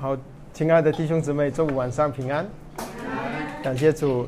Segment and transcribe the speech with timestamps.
[0.00, 0.16] 好，
[0.54, 2.48] 亲爱的弟兄姊妹，周五晚上平安。
[3.62, 4.26] 感谢主，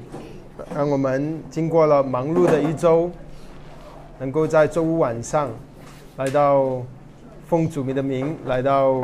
[0.74, 3.10] 让我们经过了忙碌的一周，
[4.18, 5.48] 能够在周五晚上
[6.18, 6.82] 来到
[7.48, 9.02] 奉主名的名，来到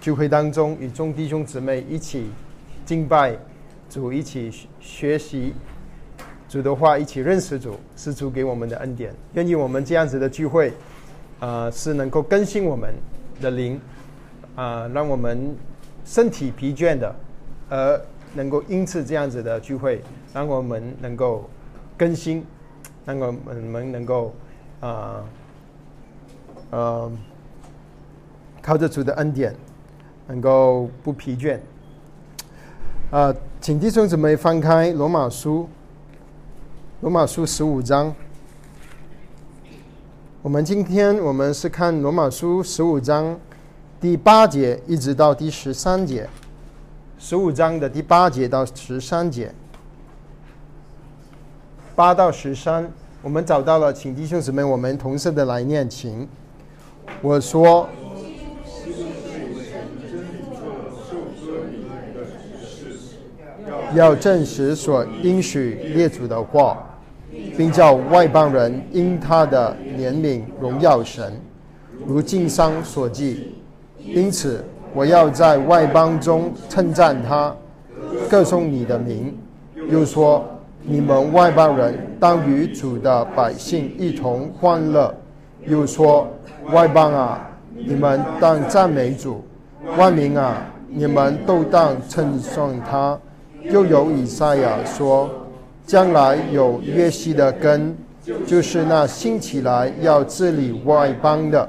[0.00, 2.26] 聚会当中，与众弟兄姊妹一起
[2.84, 3.36] 敬拜
[3.88, 4.50] 主，一起
[4.80, 5.54] 学习
[6.48, 9.14] 主的话，一起认识主，是主给我们的恩典。
[9.34, 10.72] 愿意我们这样子的聚会，
[11.38, 12.92] 呃，是能够更新我们
[13.40, 13.80] 的灵，
[14.56, 15.56] 啊，让我们。
[16.08, 17.14] 身体疲倦的，
[17.68, 18.00] 而
[18.32, 21.44] 能够因此这样子的聚会，让我们能够
[21.98, 22.42] 更新，
[23.04, 24.34] 让我们能够
[24.80, 25.22] 啊，
[26.70, 27.12] 呃，
[28.62, 29.54] 靠着主的恩典，
[30.26, 31.58] 能够不疲倦。
[33.10, 35.68] 啊，请弟兄姊妹翻开罗马书，
[37.02, 38.14] 罗马书十五章。
[40.40, 43.38] 我们今天我们是看罗马书十五章。
[44.00, 46.28] 第八节一直到第十三节，
[47.18, 49.52] 十五章的第八节到十三节，
[51.96, 52.88] 八到十三，
[53.22, 56.28] 我们找到了，请弟兄姊妹，我们同时的来念，请
[57.20, 57.88] 我说，
[63.96, 66.86] 要证实所应许列祖的话，
[67.56, 71.40] 并叫外邦人因他的怜悯荣耀神，
[72.06, 73.57] 如经商所记。
[74.14, 74.64] 因此，
[74.94, 77.54] 我要在外邦中称赞他，
[78.30, 79.36] 歌颂你的名。
[79.90, 80.44] 又说：
[80.82, 85.14] 你们外邦人当与主的百姓一同欢乐。
[85.66, 86.26] 又说：
[86.72, 89.42] 外邦啊，你们当赞美主；
[89.98, 93.18] 万民啊，你们都当称颂他。
[93.62, 95.28] 又有以赛亚说：
[95.86, 97.94] 将来有约西的根，
[98.46, 101.68] 就是那兴起来要治理外邦的。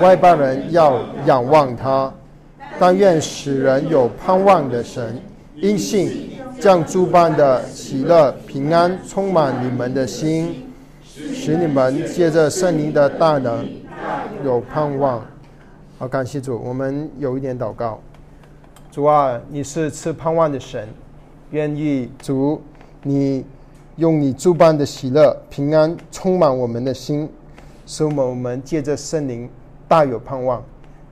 [0.00, 2.12] 外邦人要仰望他，
[2.78, 5.20] 但愿使人有盼望的神，
[5.54, 10.66] 因信将诸般的喜乐平安充满你们的心，
[11.04, 13.66] 使你们借着圣灵的大能
[14.44, 15.24] 有盼望。
[15.96, 18.00] 好，感谢主，我们有一点祷告。
[18.90, 20.88] 主啊，你是赐盼望的神，
[21.50, 22.60] 愿意主
[23.02, 23.44] 你
[23.96, 27.28] 用你诸般的喜乐平安充满我们的心，
[27.86, 29.48] 使我们借着圣灵。
[29.94, 30.60] 大有盼望，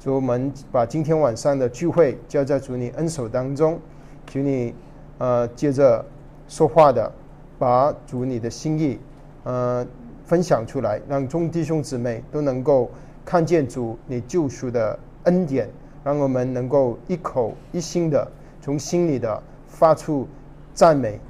[0.01, 3.79] 主我们把今天晚上的聚会交在主你恩手当中，
[4.27, 4.75] 请你
[5.19, 6.05] 呃接着
[6.49, 7.13] 说话的，
[7.61, 8.99] 把主你的心意
[9.45, 9.87] 呃
[10.25, 12.91] 分享出来，让众弟兄姊妹都能够
[13.25, 15.71] 看见主你救赎的恩典，
[16.03, 18.27] 让我们能够一口一心的
[18.61, 20.27] 从心里的发出
[20.75, 21.21] 赞美，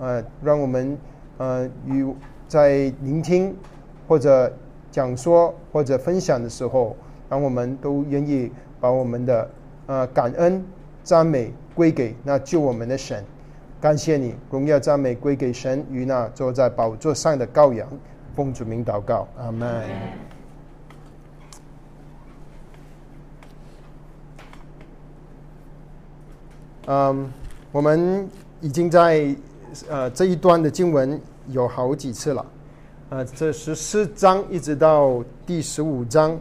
[0.00, 0.98] 呃，让我们
[1.38, 2.04] 呃与
[2.48, 3.54] 在聆听
[4.08, 4.52] 或者。
[4.96, 6.96] 讲说或者分享的时候，
[7.28, 9.50] 让我们都愿意把我们的
[9.84, 10.64] 呃感恩
[11.04, 13.22] 赞美归给那救我们的神。
[13.78, 17.86] 感谢你，荣耀赞美归给神与那坐在宝座上的羔羊。
[18.34, 19.84] 奉主名祷告，阿门。
[26.86, 27.30] 嗯，
[27.70, 28.26] 我们
[28.62, 29.36] 已经在
[29.90, 32.46] 呃这一段的经文有好几次了。
[33.08, 36.36] 呃，这十四章一直到第十五章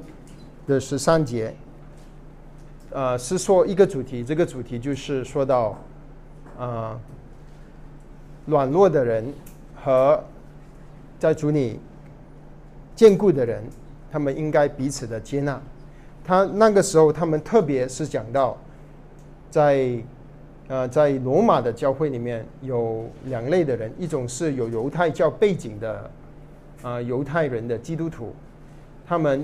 [0.65, 1.53] 的十三节，
[2.89, 4.23] 呃，是说一个主题。
[4.23, 5.77] 这个主题就是说到，
[6.57, 6.99] 啊，
[8.47, 9.31] 软弱的人
[9.75, 10.19] 和
[11.19, 11.79] 在主里
[12.95, 13.63] 坚固的人，
[14.11, 15.61] 他们应该彼此的接纳。
[16.23, 18.57] 他那个时候，他们特别是讲到，
[19.51, 19.99] 在
[20.67, 26.09] 呃，在罗马的教会里面有两类的人，一种是有犹太教背景的。
[26.85, 28.31] 啊，犹太人的基督徒，
[29.07, 29.43] 他们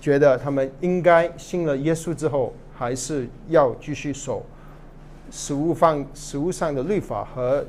[0.00, 4.42] 觉得他们应该信了耶稣之后，还是要继续守
[5.30, 7.62] 食物放食物上的律法和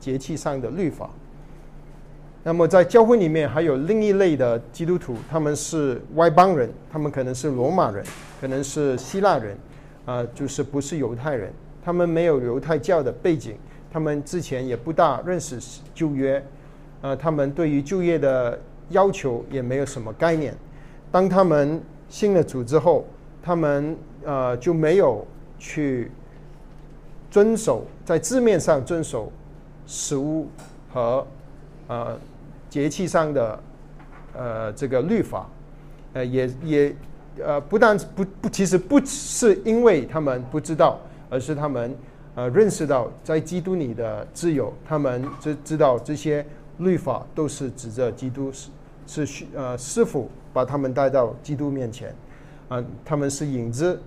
[0.00, 1.10] 节气上的律法。
[2.42, 8.02] 那么在教会里面还有另一类的基督徒，他们是外邦人，他们可能是罗马人，
[8.40, 9.54] 可能是希腊人，
[10.06, 11.52] 啊，就是不是犹太人，
[11.84, 13.56] 他们没有犹太教的背景，
[13.92, 15.58] 他们之前也不大认识
[15.94, 16.42] 旧约。
[17.04, 18.58] 呃，他们对于就业的
[18.88, 20.54] 要求也没有什么概念。
[21.12, 21.78] 当他们
[22.08, 23.04] 信了主之后，
[23.42, 25.22] 他们呃就没有
[25.58, 26.10] 去
[27.30, 29.30] 遵守在字面上遵守
[29.86, 30.48] 食物
[30.94, 31.26] 和
[31.88, 32.18] 呃
[32.70, 33.60] 节气上的
[34.34, 35.46] 呃这个律法，
[36.14, 36.96] 呃也也
[37.38, 40.98] 呃不但不不其实不是因为他们不知道，
[41.28, 41.94] 而是他们
[42.34, 46.42] 呃认识到在基督里的自由，他们知知道这些。
[46.78, 48.50] 律法都是指着基督
[49.06, 52.14] 是是呃师傅把他们带到基督面前，
[52.68, 54.00] 啊，他们是影子，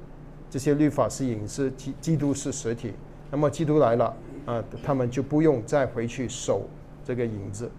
[0.50, 2.92] 这这些律法是影子，基基督是实体。
[3.30, 4.12] 那么基督来了
[4.48, 6.64] 啊，他们就不用再回去守
[7.06, 7.70] 这个影子。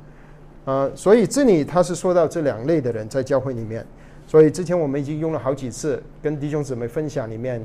[0.65, 3.85] 啊，所以这里他是说到这两类的人在教会里面。
[4.29, 7.61] 所以之前我们已经用了好几次跟弟兄姊妹分享里面，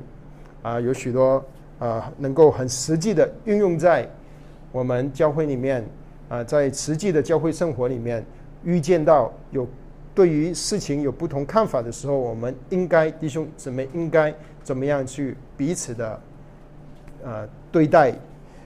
[0.64, 1.46] 啊，有许多
[1.78, 4.10] 啊能够很实际的运用在
[4.72, 5.88] 我们教会里面
[6.34, 8.26] 啊，在实际的教会生活里面
[8.64, 9.68] 遇见到有
[10.16, 14.34] 对于事情有不同看法的时候，我们应该弟兄姊妹应该
[14.64, 16.20] 怎么样去彼此的
[17.24, 18.12] 呃对待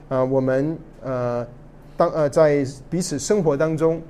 [0.08, 0.24] 啊？
[0.24, 1.46] 我们呃
[1.94, 4.00] 当呃在彼此生活当中。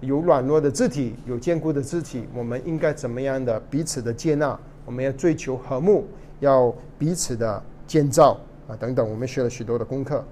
[0.00, 4.56] 有软弱的肢体，有坚固的肢体，我们应该怎么样的彼此的接纳？
[4.84, 6.06] 我们要追求和睦，
[6.40, 8.38] 要彼此的建造
[8.68, 9.10] 啊等等。
[9.10, 10.22] 我们学了许多的功课，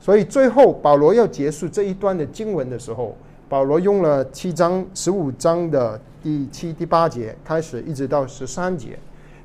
[0.00, 3.16] 所以最后保罗要结束这一段的经文的时候，
[3.48, 8.98] 保罗用了七章十五章的第七、第八节开始，一直到十三节，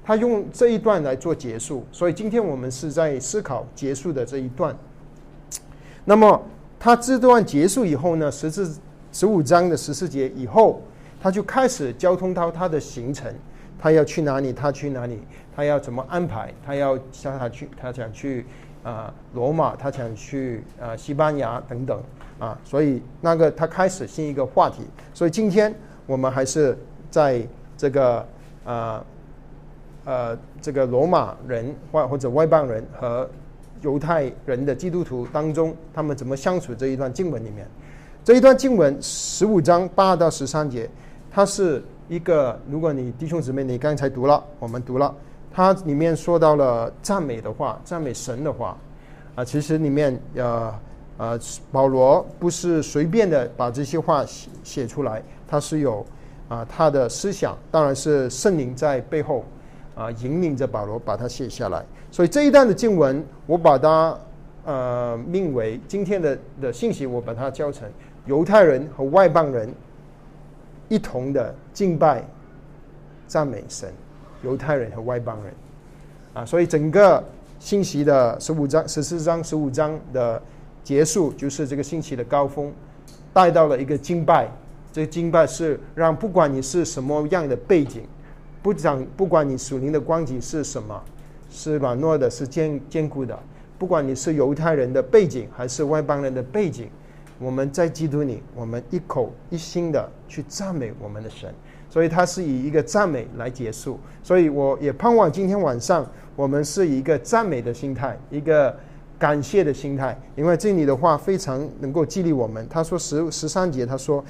[0.04, 1.86] 他用这一段来做结束。
[1.92, 4.76] 所以今天我们是在思考结束的这一段。
[6.06, 6.42] 那么
[6.80, 8.80] 他这段结束以后呢，十四。
[9.12, 10.82] 十五章的十四节以后，
[11.22, 13.34] 他就开始交通到他的行程，
[13.80, 14.52] 他要去哪里？
[14.52, 15.22] 他去哪里？
[15.56, 16.54] 他要怎么安排？
[16.66, 18.46] 他要想他去，他想去
[18.86, 22.00] 啊罗马，他想去啊西班牙等等
[22.40, 24.84] 啊，所以那个他开始新一个话题。
[25.12, 25.74] 所以今天
[26.06, 26.78] 我们还是
[27.10, 27.42] 在
[27.76, 28.26] 这个
[28.64, 29.04] 啊
[30.06, 33.28] 呃这个罗马人或或者外邦人和
[33.82, 37.68] 犹太人的基督徒当中，他们怎么相处这一段经文里面。
[38.24, 40.90] 这一段经文十五章八到十三节，
[41.30, 45.14] 它是一个，如果你弟兄姊妹你刚才读了，我们读了，
[45.56, 48.78] 它里面说到了赞美的话，赞美神的话，
[49.36, 50.74] 啊，其实里面呃
[51.18, 51.40] 呃，
[51.72, 56.06] 保罗不是随便的把这些话写写出来，他是有
[56.50, 59.46] 啊他的思想，当然是圣灵在背后
[59.96, 64.20] 啊引领着保罗把它写下来，所以这一段的经文，我把它
[64.66, 67.90] 呃命为今天的的信息，我把它教成。
[68.26, 69.74] 犹太人和外邦人
[70.90, 72.22] 一同的敬拜、
[73.26, 73.94] 赞美神。
[74.46, 75.54] 犹太人和外邦人
[76.36, 77.22] 啊，所以整个
[77.60, 80.42] 信息的十五章、十四章、十五章的
[80.84, 82.72] 结束，就是这个信息的高峰，
[83.34, 84.48] 带到了一个敬拜。
[84.94, 88.04] 这个敬拜是让不管你是什么样的背景，
[88.62, 91.04] 不讲不管你属灵的光景是什么，
[91.50, 93.38] 是软弱的，是坚坚固的，
[93.78, 96.88] 不管你是犹太人的背景还是外邦人的背景。
[97.38, 101.54] 我们在基督里，我们一口一心的去赞美我们的神，
[101.96, 103.98] 所以他是以一个赞美来结束。
[104.22, 106.06] 所以我也盼望今天晚上
[106.36, 108.78] 我们是以一个赞美的心态，一个
[109.18, 112.68] 感谢的心态，因为这里的话非常能够激励我们。
[112.70, 114.22] 他说十十三节，他说：“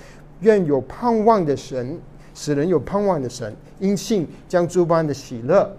[0.42, 2.00] 愿有盼望的神，
[2.36, 5.76] 使人有盼望的神，因信将诸般的喜乐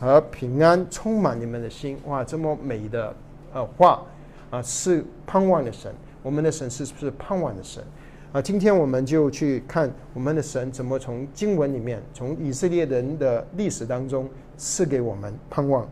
[0.00, 3.14] 和平安充满你们的心。”哇，这么美的
[3.52, 4.02] 呃话。
[4.48, 5.92] 啊，是盼望的神，
[6.22, 7.82] 我们的神是不是盼望的神？
[8.32, 14.26] 啊，今天我们就去看我们的神怎么从经文里面，从以色列人的历史当中
[14.56, 15.86] 赐给我们盼望。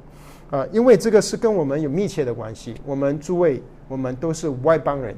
[0.51, 2.75] 啊，因为这个是跟我们有密切的关系。
[2.87, 5.15] 我们诸位，我们都是外邦人，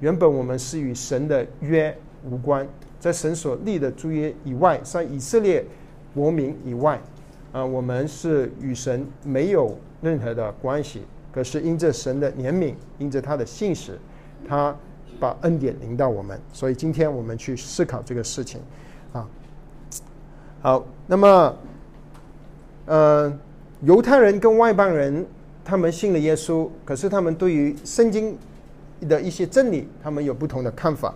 [0.00, 1.96] 原本我们是与神的约
[2.28, 2.66] 无关，
[2.98, 5.64] 在神所立的诸约以外，在以色列
[6.12, 7.00] 国民以外，
[7.52, 11.02] 啊，我们是与神没有任何的关系。
[11.32, 13.96] 可是因着神的怜悯，因着他的信使，
[14.48, 14.76] 他
[15.18, 18.60] 把恩典临到我们，所以今天我们去思考这个事情，
[19.12, 19.26] 啊，
[20.60, 21.56] 好，那么，
[22.86, 23.38] 呃，
[23.82, 25.26] 犹太人跟外邦人，
[25.64, 28.36] 他们信了耶稣，可是他们对于圣经
[29.08, 31.14] 的一些真理，他们有不同的看法，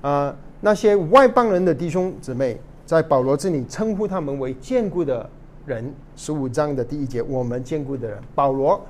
[0.00, 5.28] 啊，那些外邦人的弟兄姊妹，在保罗这里称呼他们为坚固的
[5.66, 8.80] 人，十五章的第一节，我们坚固的人，保罗。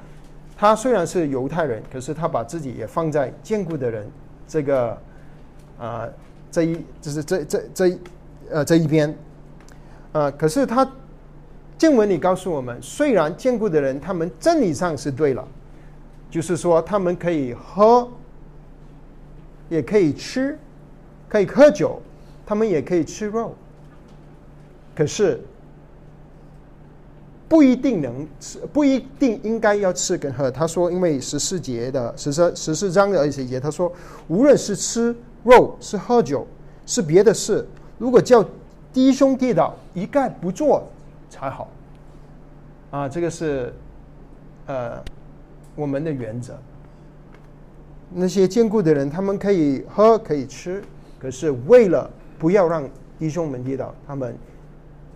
[0.61, 4.05] 他虽然是犹太人，可是他把自己也放在坚固的人
[4.49, 4.99] 这个
[5.79, 6.09] 啊
[6.51, 7.99] 这一就是这这这
[8.51, 9.15] 呃这一边
[10.11, 10.91] 啊，可是他
[11.77, 15.47] 经文里告诉我们，虽然坚固的人他们真理上是对了，
[16.31, 18.11] 就是说他们可以喝，
[19.69, 20.59] 也可以吃，
[21.29, 22.03] 可以喝酒，
[22.45, 23.55] 他们也可以吃肉，
[24.97, 25.41] 可是。
[27.49, 30.51] 不一定能吃，不一定应该要吃跟喝。
[30.51, 33.91] 他说，因为十四节的十四十四章的二十节，他说，
[34.29, 36.47] 无论是吃肉、是喝酒、
[36.85, 38.45] 是别的事，如果叫
[38.93, 40.87] 弟兄跌倒，一概不做
[41.31, 41.69] 才好。
[42.91, 43.73] 啊，这个是
[44.67, 45.03] 呃
[45.75, 46.55] 我们的原则。
[48.13, 50.83] 那些坚固的人，他们可以喝可以吃，
[51.19, 52.87] 可是为了不要让
[53.19, 54.37] 弟兄们跌倒，他们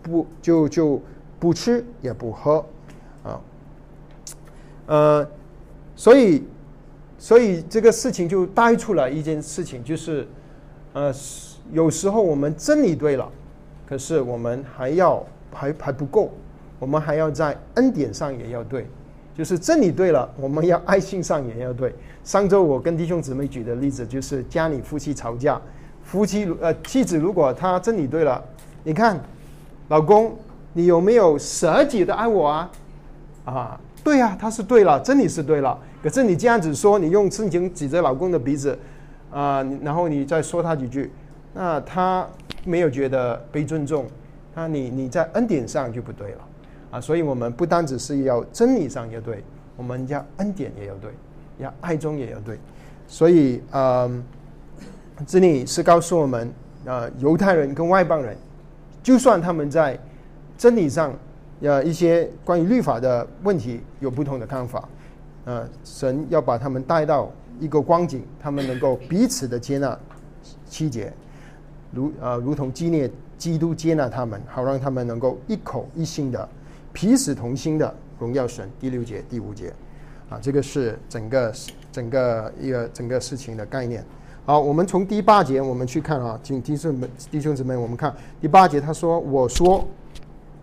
[0.02, 0.98] 不就就。
[1.42, 2.64] 不吃也不喝，
[3.24, 3.40] 啊，
[4.86, 5.28] 呃，
[5.96, 6.44] 所以，
[7.18, 10.24] 所以这个事情就带出来一件事情，就是，
[10.92, 11.12] 呃，
[11.72, 13.28] 有时候我们真理对了，
[13.88, 16.30] 可是我们还要还还不够，
[16.78, 18.86] 我们还要在恩典上也要对，
[19.34, 21.92] 就是真理对了，我们要爱心上也要对。
[22.22, 25.60] 上周我跟弟兄姊妹举的例子就是，家里夫妻吵架，
[26.04, 28.40] 夫妻呃妻子如果他真理对了，
[28.84, 29.20] 你看，
[29.88, 30.36] 老公。
[30.74, 32.70] 你有没有舍己的爱我啊？
[33.44, 35.76] 啊，对呀，他是对了，真理是对了。
[36.02, 38.78] 可是你这样子说，你用圣经指着老公的鼻子，
[39.30, 41.12] 啊，然后你再说他几句，
[41.52, 42.26] 那他
[42.64, 44.06] 没有觉得被尊重，
[44.54, 46.38] 那你你在恩典上就不对了
[46.92, 47.00] 啊。
[47.00, 49.42] 所以我们不单只是要真理上要对，
[49.76, 51.10] 我们要恩典也要对，
[51.58, 52.58] 要爱中也要对。
[53.08, 54.24] 所以，嗯，
[55.26, 56.52] 这里是告诉我们，
[56.84, 58.36] 呃，犹太人跟外邦人，
[59.02, 59.98] 就算他们在。
[60.62, 61.12] 真理上，
[61.60, 64.88] 呃，一些关于律法的问题有不同的看法，
[65.44, 67.28] 呃，神要把他们带到
[67.58, 69.98] 一个光景，他们能够彼此的接纳
[70.64, 71.12] 七节，
[71.90, 76.48] 如呃，如同基列基督接纳他们，好让他们能够一口一心的
[76.92, 78.70] 彼此同心的荣耀神。
[78.78, 79.74] 第六节、第五节，
[80.30, 81.52] 啊，这个是整个
[81.90, 84.04] 整个一个整个事情的概念。
[84.46, 89.84] 好，我们从第八节我们去看啊，请弟兄们弟兄姊妹，我们看第八节，他说：“我说。”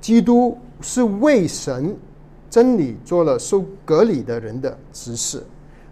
[0.01, 1.95] 基督是为神
[2.49, 5.43] 真理做了受隔离的人的指示，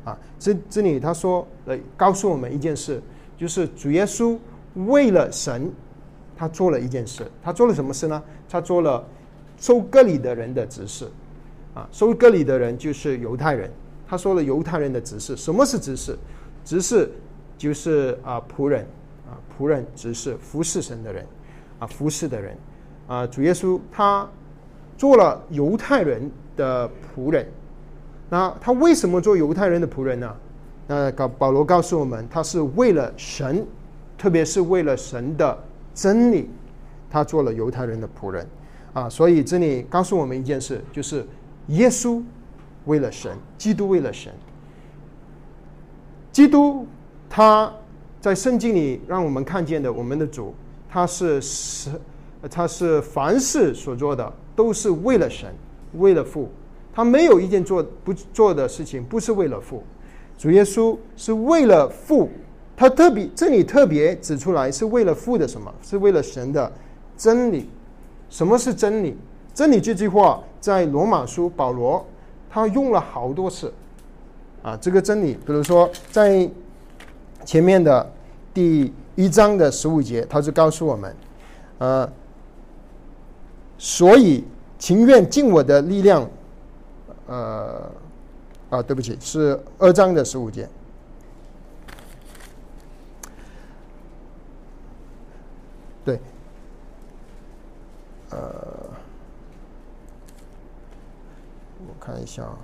[0.03, 3.01] 啊，这这里他说，呃，告诉我们一件事，
[3.37, 4.37] 就是主耶稣
[4.87, 5.71] 为了神，
[6.35, 8.23] 他做了一件事，他做了什么事呢？
[8.49, 9.05] 他做了
[9.59, 11.07] 受割礼的人的指示，
[11.73, 13.69] 啊，受割礼的人就是犹太人，
[14.07, 16.17] 他说了犹太人的指示，什么是指示？
[16.63, 17.11] 指示
[17.57, 18.81] 就是啊仆人，
[19.27, 21.25] 啊仆人指示服侍神的人，
[21.79, 22.57] 啊服侍的人。
[23.07, 24.29] 啊，主耶稣他
[24.97, 27.47] 做了犹太人的仆人，
[28.29, 30.35] 那他为什么做犹太人的仆人呢？
[30.87, 33.65] 那告保罗告诉我们，他是为了神，
[34.17, 35.57] 特别是为了神的
[35.93, 36.49] 真理，
[37.09, 38.45] 他做了犹太人的仆人。
[38.93, 41.25] 啊，所以这里告诉我们一件事，就是
[41.67, 42.21] 耶稣
[42.85, 44.33] 为了神，基督为了神，
[46.31, 46.87] 基督
[47.29, 47.71] 他
[48.19, 50.53] 在圣经里让我们看见的，我们的主
[50.89, 51.93] 他是神。
[52.47, 55.53] 他是凡事所做的都是为了神，
[55.93, 56.49] 为了父。
[56.93, 59.83] 他没有一件做不做的事情不是为了父。
[60.35, 62.27] 主耶稣是为了父，
[62.75, 65.71] 他特别这里特别指出来是为了父的什么？
[65.83, 66.71] 是为了神的
[67.15, 67.69] 真理。
[68.31, 69.15] 什么是真理？
[69.53, 72.03] 真理这句话在罗马书保罗
[72.49, 73.71] 他用了好多次。
[74.63, 76.49] 啊，这个真理，比如说在
[77.45, 78.11] 前面的
[78.55, 81.15] 第一章的十五节，他就告诉我们，
[81.77, 82.09] 呃。
[83.77, 84.43] 所以，
[84.79, 86.27] 情愿尽我的力量，
[87.27, 87.91] 呃，
[88.69, 90.67] 啊，对不起，是二章的十五节。
[96.03, 96.19] 对，
[98.29, 98.37] 呃，
[101.79, 102.57] 我看一下啊，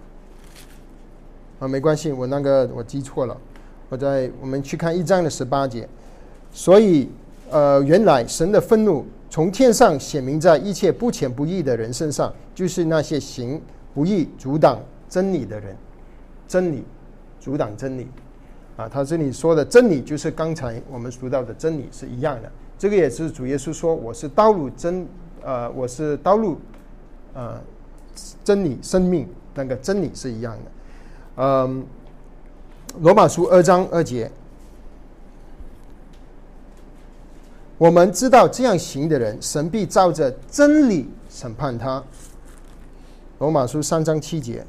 [1.60, 3.38] 啊，没关系，我那个我记错了，
[3.90, 5.88] 我在我们去看一章的十八节。
[6.52, 7.10] 所以，
[7.50, 9.06] 呃，原来神的愤怒。
[9.30, 13.60] 从天上显明在一切不浅不义的人身上，就是那些行
[13.92, 15.76] 不义、阻挡真理的人。
[16.48, 16.84] 真理，
[17.40, 18.08] 阻挡真理，
[18.78, 22.52] 啊，他这里说的真理，就是刚才我们读到的真理是一样的。
[22.78, 25.08] 这个也是主耶稣说：“我是道路真，
[25.42, 26.58] 呃，我是道路，
[27.34, 27.60] 呃，
[28.44, 30.72] 真理生命。”那个真理是一样的。
[31.38, 31.84] 嗯，
[33.00, 34.30] 罗马书二章二节。
[37.84, 42.02] 我们知道这样行的人，神必照着真理审判他。
[43.40, 44.66] 罗马书三章七节：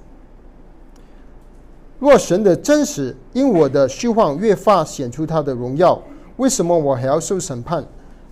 [2.01, 6.03] 若神的真实因我的虚幻越发显出他的荣耀，
[6.39, 7.87] 为什么我还要受审判，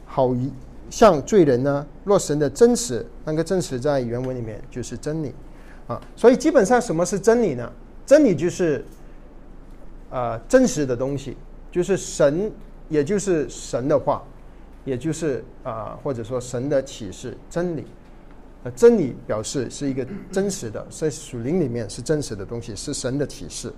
[0.04, 0.52] 好一
[0.90, 1.86] 像罪人呢？
[2.02, 5.32] 若神的真实，那个真实在原文里面就是真理
[5.86, 6.00] 啊。
[6.16, 7.72] 所以基本上什么是真理呢？
[8.04, 8.84] 真理就是
[10.10, 11.36] 呃真实的东西，
[11.70, 12.50] 就是神，
[12.88, 14.20] 也就是神的话。
[14.84, 17.84] 也就是啊，或者说神的启示真理，
[18.64, 23.72] 呃，真理表示是一个真实的，在属灵里面是真实的东西，是神的启示。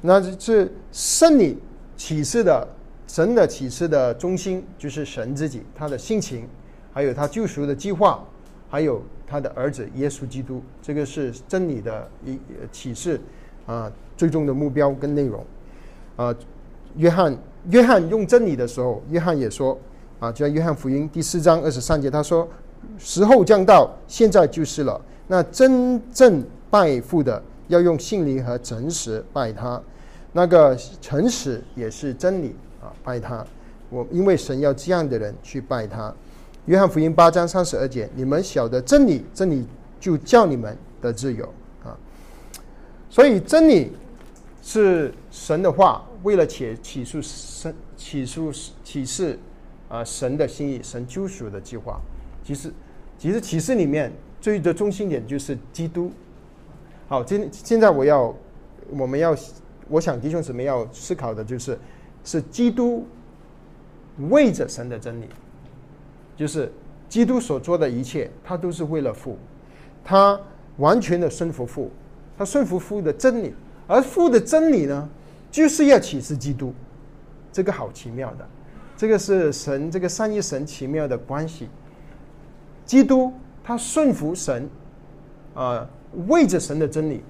[0.00, 1.58] 那这圣理
[1.96, 2.68] 启示的
[3.08, 6.46] 神的启示的中心就是神自己，他的性情，
[6.92, 8.24] 还有他救赎的计划，
[8.70, 12.38] 还有他的儿子耶稣基督，这个是真理的一
[12.70, 13.20] 启示
[13.66, 15.44] 啊，最终的目标跟内容
[16.14, 16.32] 啊。
[16.96, 17.36] 约翰
[17.70, 19.76] 约翰用真理的时候，约翰也说。
[20.20, 22.46] 啊，就在约翰福音第四章二十三节，他说
[22.98, 25.00] ：“时候将到，现在就是了。
[25.28, 29.80] 那真正拜父的，要用信灵和诚实拜他。
[30.32, 33.44] 那个诚实也是真理啊，拜他。
[33.90, 36.12] 我因为神要这样的人去拜他。
[36.66, 39.64] 约翰福音八章三十二节，你们晓得真理，真理
[40.00, 41.44] 就叫你们的自由
[41.84, 41.96] 啊。
[43.08, 43.92] 所以真理
[44.62, 48.52] 是神的话，为了起起诉神起诉
[48.84, 49.38] 启示
[49.88, 52.00] 啊神的心意，神救赎的计划。
[52.44, 52.72] 其实，
[53.18, 56.10] 其实启示里面最的中心点就是基督。
[57.08, 58.34] 好，今现在我要
[58.90, 59.36] 我们要
[59.88, 61.78] 我想弟兄姊妹要思考的就是，
[62.22, 63.06] 是基督
[64.30, 65.26] 为着神的真理，
[66.36, 66.70] 就是
[67.08, 69.38] 基督所做的一切，他都是为了父，
[70.04, 70.38] 他
[70.76, 71.90] 完全的顺服父，
[72.36, 73.54] 他顺服父的真理，
[73.86, 75.08] 而父的真理呢，
[75.50, 76.74] 就是要启示基督，
[77.50, 78.46] 这个好奇妙的，
[78.98, 81.68] 这个是神这个三一神奇妙的关系，
[82.84, 83.32] 基督
[83.64, 84.68] 他顺服神，
[85.54, 85.88] 啊。
[86.26, 87.22] 为着神的真理，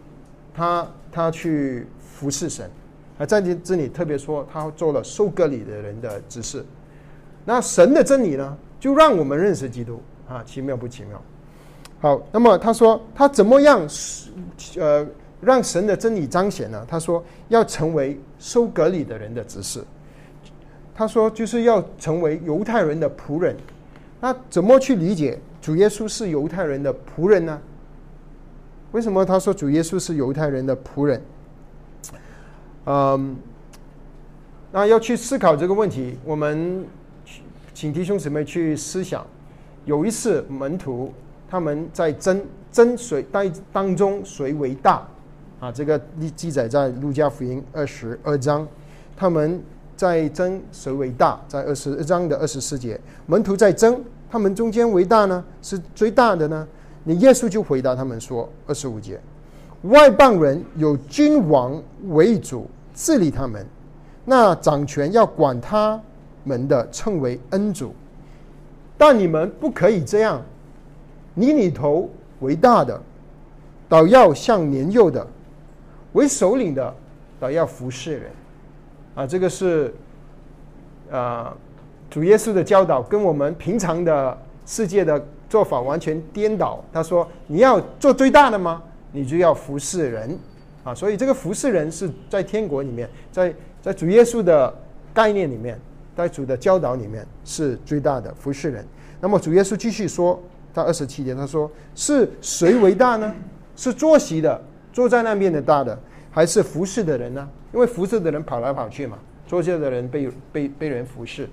[0.55, 2.71] 他他去服侍神，
[3.19, 6.65] 啊，在这这里特别说，他做了受割礼的人的指示。
[7.45, 11.21] 那神的真理呢，就让我们认识基督啊，奇妙不奇妙？
[12.01, 13.85] 好，那么他说他怎么样，
[14.77, 15.05] 呃，
[15.41, 16.87] 让神的真理彰显呢？
[16.89, 19.83] 他说要成为受割礼的人的指示。
[20.99, 23.57] 他说就是要成为犹太人的仆人。
[24.21, 27.57] 那怎么去理解主耶稣是犹太人的仆人呢？
[28.90, 31.23] 为什么他说主耶稣是犹太人的仆人？
[32.87, 33.37] 嗯，
[34.73, 36.85] 那要去思考这个问题，我们
[37.73, 39.25] 请弟兄姊妹去思想。
[39.85, 41.14] 有一次门徒
[41.49, 45.07] 他们在争争谁当当中谁为大
[45.61, 45.71] 啊？
[45.71, 45.97] 这个
[46.35, 48.67] 记载在路加福音二十二章，
[49.17, 49.62] 他们
[49.99, 54.00] 在争谁为大，在二十二章的二十四节，门徒在争，
[54.31, 55.45] 他们中间为大呢？
[55.61, 56.68] 是最大的呢？
[57.03, 59.18] 你耶稣就回答他们说：“二十五节，
[59.83, 63.66] 外邦人有君王为主治理他们，
[64.25, 66.01] 那掌权要管他
[66.44, 67.92] 们的称为恩主。
[68.96, 70.40] 但你们不可以这样，
[71.35, 73.03] 你里头为大的，
[73.88, 75.27] 倒要像年幼的；
[76.12, 76.94] 为首领的，
[77.40, 78.31] 倒要服侍人。
[79.18, 79.92] 啊，这个是
[81.11, 81.52] 啊，
[82.09, 86.85] 主耶稣的教导跟我们平常的世界的。”做法完全颠倒。
[86.92, 88.83] 他说：“你要做最大的吗？
[89.12, 90.38] 你就要服侍人
[90.85, 90.94] 啊！
[90.94, 94.70] 所以这个服侍人是在天国里面，在在主耶稣的
[95.14, 95.81] 概念里面，
[96.14, 98.87] 在主的教导里面是最大的服侍人。
[99.22, 100.38] 那么主耶稣继续说
[100.74, 103.35] 到二十七节，他说：是谁为大呢？
[103.74, 105.98] 是坐席的坐在那边的大的，
[106.31, 107.48] 还是服侍的人呢？
[107.72, 111.48] 因为服侍的人跑来跑去嘛，坐下的人被被被人服侍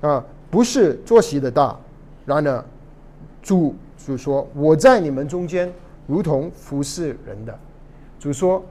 [0.00, 1.78] 啊，不是坐席的大。
[2.26, 2.64] 然而。
[3.40, 5.72] 主主说：“我在你们中间，
[6.06, 7.58] 如同服侍人的。”
[8.18, 8.62] 主说：“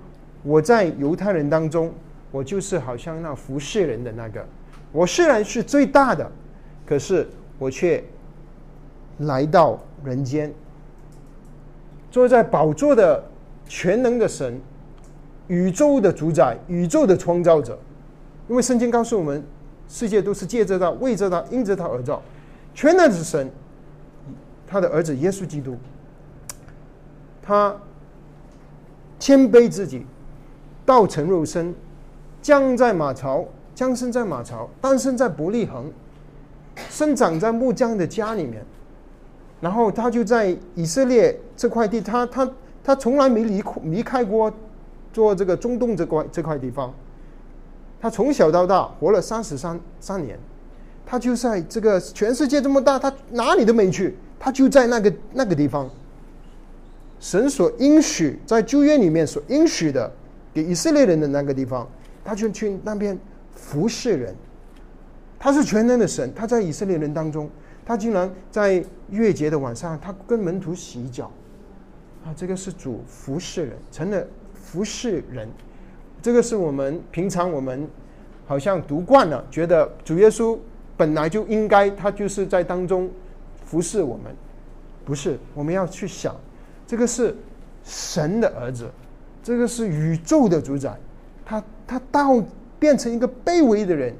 [0.43, 1.91] 我在犹太人当中，
[2.31, 4.45] 我就是好像那服侍人的那个。
[4.91, 6.29] 我虽然是最大的，
[6.85, 8.03] 可是我却
[9.19, 10.53] 来到人间，
[12.11, 13.23] 坐在宝座的
[13.67, 14.61] 全能的神，
[15.47, 17.77] 宇宙的主宰，宇宙的创造者。
[18.47, 19.43] 因为圣经告诉我们，
[19.89, 22.21] 世界都是借着他、为着他、因着他而造，
[22.73, 23.49] 全能之神。”
[24.69, 25.77] 他的儿子耶稣基督，
[27.41, 27.73] 他
[29.17, 30.05] 谦卑自己，
[30.85, 31.73] 道成肉身，
[32.41, 35.89] 降在马槽，降生在马槽，诞生在伯利恒，
[36.89, 38.61] 生长在木匠的家里面，
[39.61, 42.51] 然后他就在以色列这块地，他他
[42.83, 44.51] 他从来没离离开过
[45.17, 46.93] 做这个中东这块这块地方，
[47.99, 50.37] 他从小到大活了三十三三年，
[51.07, 54.15] 他就在这个全世界这么大，他哪里都没去。
[54.37, 55.89] 他就在那个那个地方，
[57.19, 60.11] 神所应许在旧约里面所应许的
[60.53, 61.89] 给以色列人的那个地方，
[62.23, 63.17] 他就去那边
[63.55, 64.35] 服侍人。
[65.39, 67.49] 他是全能的神，他在以色列人当中，
[67.83, 71.31] 他竟然在月节的晚上，他跟门徒洗脚。
[72.23, 74.23] 啊，这个是主服侍人，成了
[74.71, 75.47] 服侍人。
[76.21, 77.87] 这个是我们平常我们
[78.45, 80.57] 好像读惯了，觉得主耶稣
[80.97, 83.09] 本来就应该，他就是在当中。
[83.69, 84.33] 服侍我们，
[85.03, 86.33] 不是我们要去想，
[86.87, 87.35] 这个是
[87.83, 88.89] 神的儿子，
[89.43, 90.97] 这个是宇宙的主宰，
[91.45, 92.41] 他他到
[92.79, 94.15] 变成一个卑微的人，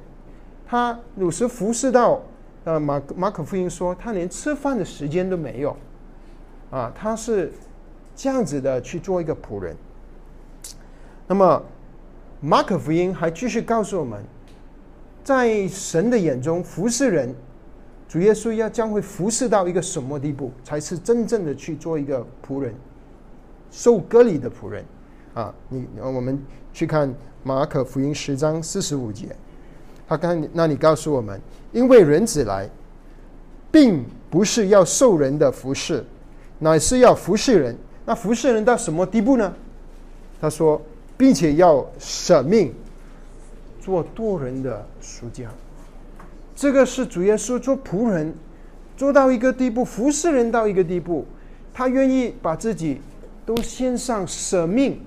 [0.67, 2.21] 他有时服侍到，
[2.65, 5.73] 呃马马可福音说他连吃饭的时间都没有，
[6.69, 7.53] 啊，他是
[8.17, 9.73] 这样子的去做一个仆人。
[11.27, 11.61] 那么
[12.39, 14.23] 马可福音还继续告诉我们，
[15.23, 17.35] 在神的眼中服侍人。
[18.09, 22.73] 主耶稣要将会服侍到一个什么地步，才是真正的去做一个仆人，
[23.69, 24.85] 受割礼的仆人
[25.33, 25.53] 啊？
[25.67, 27.13] 你我们去看
[27.43, 29.35] 马可福音十章四十五节，
[30.07, 31.37] 他刚那你告诉我们，
[31.73, 32.69] 因为人子来，
[33.69, 36.01] 并不是要受人的服侍，
[36.59, 37.77] 乃是要服侍人。
[38.05, 39.53] 那服侍人到什么地步呢？
[40.39, 40.81] 他说，
[41.17, 42.73] 并且要舍命
[43.81, 45.49] 做多人的赎价。
[46.55, 48.33] 这个是主耶稣做仆人
[48.95, 51.25] 做到一个地步，服侍人到一个地步，
[51.73, 53.01] 他愿意把自己
[53.45, 54.99] 都献上舍命，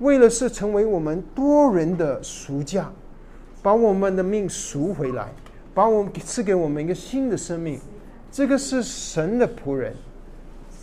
[0.00, 2.90] 为了是成为我们多人的赎价，
[3.62, 5.32] 把我们的命赎回来，
[5.72, 7.78] 把我们赐给我们一个新的生命。
[8.30, 9.94] 这个是神的仆人，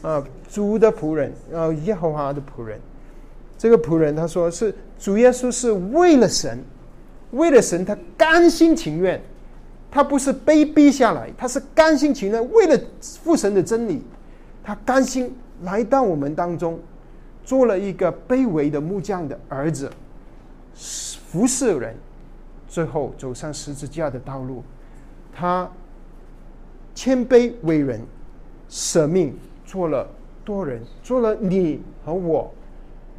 [0.01, 2.79] 啊，主的仆人，啊，耶和华的仆人。
[3.61, 6.57] 这个仆人他说是主耶稣是为了神，
[7.29, 9.21] 为了神，他甘心情愿。
[9.91, 14.01] 他不是被逼下来，他是甘心情愿，为了父神的真理，
[14.63, 16.79] 他甘心来到我们当中，
[17.43, 19.91] 做了一个卑微的木匠的儿子，
[20.73, 21.95] 服侍人，
[22.67, 24.63] 最后走上十字架的道路。
[25.31, 25.69] 他
[26.95, 28.01] 谦卑为人，
[28.69, 30.07] 舍命做了
[30.43, 32.51] 多人，做了你和我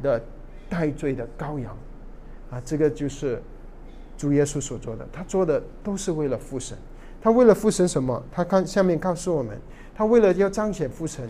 [0.01, 0.21] 的
[0.69, 1.77] 代罪的羔羊。
[2.49, 3.41] 啊，这个就是。
[4.15, 6.77] 主耶稣所做的，他做的都是为了父神。
[7.19, 8.23] 他为了父神什么？
[8.31, 9.59] 他看下面告诉我们，
[9.95, 11.27] 他为了要彰显父神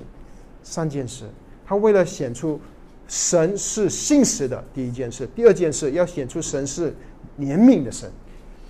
[0.62, 1.26] 三件事。
[1.66, 2.60] 他为了显出
[3.08, 6.94] 神是信实的，第一件事；第二件事要显出神是
[7.40, 8.10] 怜悯的神；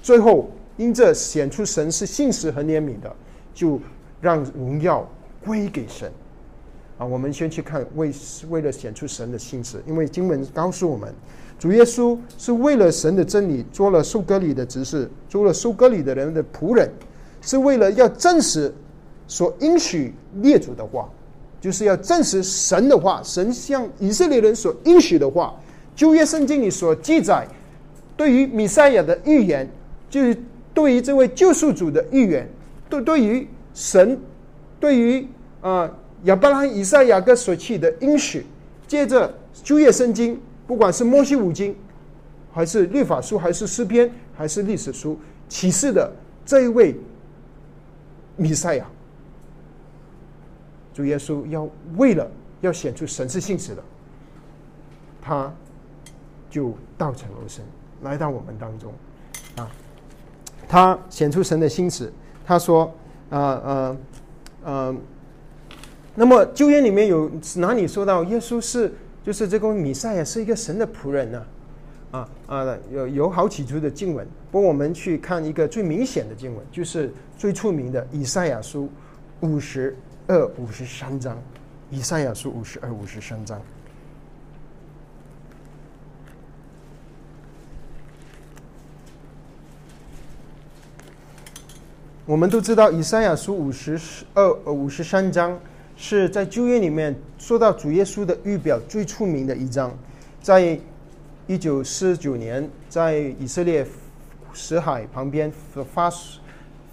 [0.02, 3.14] 最后因这显出神是信实和怜悯的，
[3.54, 3.82] 就
[4.22, 5.06] 让荣耀
[5.44, 6.10] 归给神。
[6.98, 8.12] 啊，我们先去看为
[8.50, 11.14] 为了显出神的信实，因为经文告诉我们。
[11.60, 16.92] 主耶稣是为了神的真理做了受割礼的执事，做了受割礼的人的仆人，
[17.42, 18.74] 是为了要证实
[19.28, 21.10] 所应许列祖的话，
[21.62, 25.56] 就是要证实神的话，神向以色列人所应许的话，
[25.96, 27.48] 旧约圣经里所记载
[28.18, 29.70] 对于弥赛亚的预言，
[30.10, 30.38] 就是
[30.74, 32.50] 对于这位救赎主的预言，
[32.90, 34.20] 对对于神
[34.82, 35.26] 对于
[35.62, 35.90] 啊
[36.24, 38.46] 亚伯拉罕、以赛亚各所起的应许，
[38.88, 39.34] 借着
[39.64, 40.40] 旧约圣经。
[40.66, 41.76] 不管是摩西五经，
[42.54, 46.10] 还是律法书，还是诗篇，还是历史书，启示的
[46.46, 46.96] 这一位
[48.38, 48.86] 弥赛亚，
[50.94, 52.32] 主耶稣要为了
[52.62, 53.84] 要显出神是信使的，
[55.22, 55.54] 他
[56.50, 57.64] 就道成肉身
[58.02, 58.94] 来到我们当中
[59.58, 59.70] 啊，
[60.68, 62.12] 他显出神的心思，
[62.46, 62.86] 他说
[63.30, 63.98] 啊呃
[64.64, 64.96] 呃，
[66.16, 68.94] 那么旧约里面有哪里说到耶稣是？
[69.26, 71.46] 就是这个弥赛亚是一个神的仆人呢，
[72.12, 78.90] 啊啊，有有好几处的经文，不过我们去看一个最明显的经文，就是最出名的以赛亚书
[79.40, 79.96] 五十
[80.28, 81.42] 二、五十三章，
[81.90, 83.62] 以赛亚书五十二、五十三章。
[92.26, 93.98] 我们都知道以赛亚书五十
[94.34, 95.58] 二、五十三章。
[95.96, 99.96] 是在旧约里面说到主耶稣的预表最出名的一章，
[100.42, 100.78] 在
[101.48, 103.86] 一九四九年，在以色列
[104.54, 105.52] 死海旁边
[105.94, 106.12] 发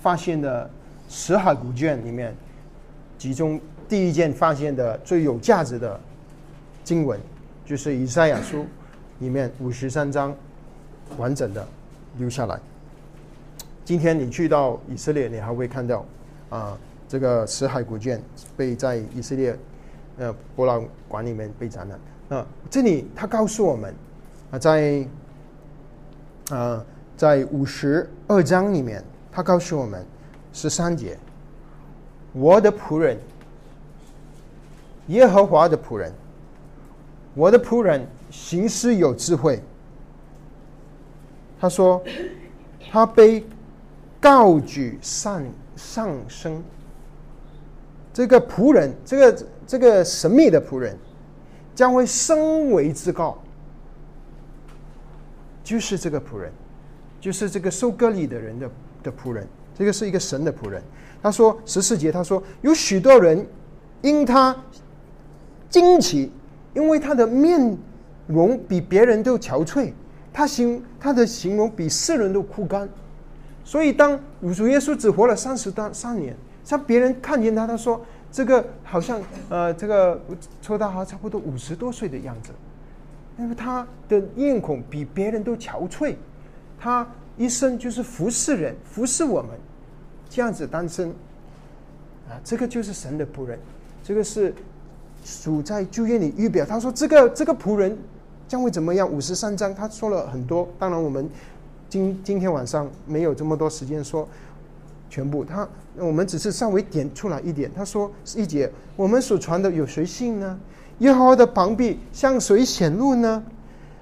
[0.01, 0.69] 发现的
[1.09, 2.35] 死海古卷里面，
[3.19, 5.99] 其中第一件发现的最有价值的
[6.85, 7.19] 经文，
[7.65, 8.67] 就是以赛亚书
[9.19, 10.35] 里面五十三章
[11.17, 11.67] 完整的
[12.19, 12.61] 留下来。
[13.85, 16.05] 今天你去到以色列，你还会看到
[16.51, 16.79] 啊。
[17.11, 18.23] 这个死海古卷
[18.57, 19.59] 被在以色列
[20.17, 21.99] 呃博览馆里面被展览。
[22.29, 23.93] 那这里他告诉我们
[24.53, 25.05] 啊，在
[26.51, 30.07] 啊在五十二章里面，他告诉我们
[30.53, 31.19] 十三节，
[32.33, 33.19] 我的仆人，
[35.09, 36.13] 耶和华的仆人，
[37.35, 39.61] 我的仆人行事有智慧。
[41.61, 42.01] 他说，
[42.89, 43.45] 他被
[44.21, 45.45] 高举上
[45.75, 46.63] 上升。
[48.13, 50.97] 这个仆人，这个这个神秘的仆人，
[51.75, 53.39] 将会升为至高。
[55.63, 56.53] 就是这个仆人，
[57.21, 58.71] 就是这个收割礼的人的
[59.05, 60.83] 的仆人，这个是一个神的仆人。
[61.23, 63.47] 他说十四节，他说有许多人
[64.03, 64.57] 因他
[65.69, 66.33] 惊奇，
[66.75, 67.79] 因为他的面
[68.27, 69.93] 容比别人都憔悴，
[70.33, 72.89] 他形他的形容比世人都枯干，
[73.63, 74.19] 所以当
[74.57, 76.37] 主耶稣只活了三十多三年。
[76.71, 80.21] 像别人看见他，他说：“这个好像呃，这个
[80.63, 82.53] 抽大哈差不多五十多岁的样子，
[83.41, 86.15] 因为他的面孔比别人都憔悴，
[86.79, 87.05] 他
[87.37, 89.51] 一生就是服侍人，服侍我们，
[90.29, 91.09] 这样子单身。
[92.29, 93.59] 啊，这个就是神的仆人，
[94.05, 94.55] 这个是
[95.25, 96.65] 属在旧约里预表。
[96.65, 97.99] 他说这个这个仆人
[98.47, 99.11] 将会怎么样？
[99.11, 101.29] 五十三章他说了很多，当然我们
[101.89, 104.29] 今今天晚上没有这么多时间说。
[105.11, 105.69] 全部，他
[105.99, 107.71] 我们只是稍微点出来一点。
[107.77, 110.59] 他说一节，我们所传的有谁信呢？
[111.01, 113.43] 耶和华的膀臂向谁显露呢？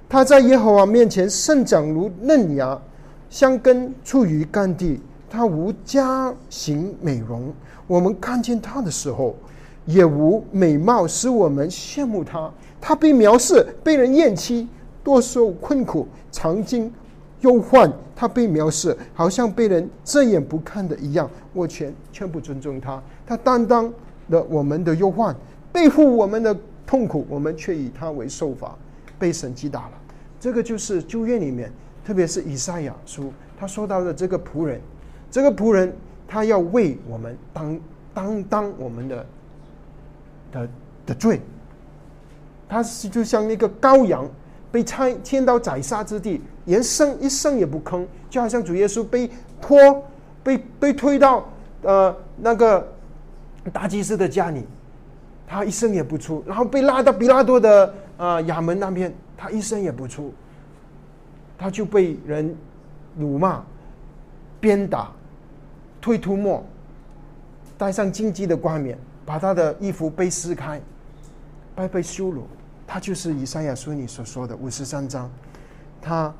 [0.09, 2.79] 他在耶和华面前生长如嫩芽，
[3.31, 5.01] 香根出于干地。
[5.31, 7.53] 他无家型美容，
[7.87, 9.37] 我们看见他的时候，
[9.85, 12.51] 也无美貌使我们羡慕他。
[12.81, 14.67] 他被藐视，被人厌弃，
[15.05, 16.91] 多受困苦，常经
[17.41, 17.93] 忧患。
[18.21, 21.31] 他被藐视，好像被人遮眼不看的一样。
[21.53, 23.01] 我全全不尊重他。
[23.25, 23.89] 他担当
[24.31, 25.33] 了我们的忧患，
[25.73, 26.53] 背负我们的
[26.85, 28.77] 痛苦，我们却以他为受罚，
[29.21, 29.93] 被神击打了。
[30.41, 31.71] 这个就是旧约里面，
[32.05, 34.81] 特别是以赛亚书，他说到的这个仆人。
[35.31, 35.95] 这个仆人，
[36.27, 37.81] 他要为我们当
[38.13, 39.27] 当当我们的
[40.51, 40.69] 的
[41.07, 41.41] 的罪，
[42.69, 44.29] 他是就像那个羔羊
[44.71, 50.05] 被拆迁到宰杀之地，连声一声也不吭，就好像主耶稣被拖
[50.43, 51.49] 被被推到
[51.83, 52.87] 呃那个
[53.73, 54.65] 大祭司的家里，
[55.47, 60.33] 他一声也不出，然后被拉到比拉多的呃衙门那边，他一声也不出，
[61.57, 62.57] 他就被人
[63.17, 63.65] 辱骂、
[64.61, 65.13] 鞭打。
[66.01, 66.65] 推涂抹，
[67.77, 70.81] 戴上荆棘的冠冕，把他的衣服被撕开，
[71.75, 72.47] 被被羞辱。
[72.91, 75.31] 他就是以赛亚书里所说的五十三章。
[76.01, 76.35] 他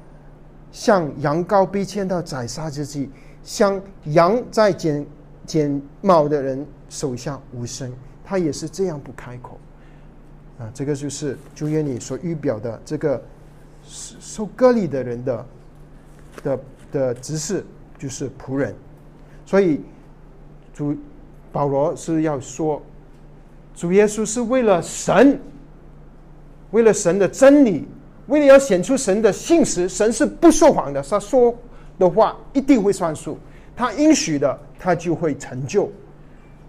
[0.73, 3.11] 像羊羔被牵到宰杀之际，
[3.45, 5.07] 像羊在剪
[5.45, 7.93] 剪毛的人手下无声。
[8.25, 9.59] 他也是这样不开口。
[10.59, 13.23] 啊，这个就是朱约里所预表的这个
[13.85, 15.47] 受割礼的人的
[16.43, 17.65] 的的执事，
[17.99, 18.75] 就是仆人。
[19.45, 19.81] 所以，
[20.75, 20.97] 主
[21.53, 22.83] 保罗是要说，
[23.75, 25.41] 主耶稣是为了神，
[26.71, 27.87] 为了神的真理，
[28.27, 31.55] 为了要显出神的信实，神是不说谎的，他说
[31.99, 33.39] 的话一定会算数，
[33.77, 35.91] 他应许的他就会成就。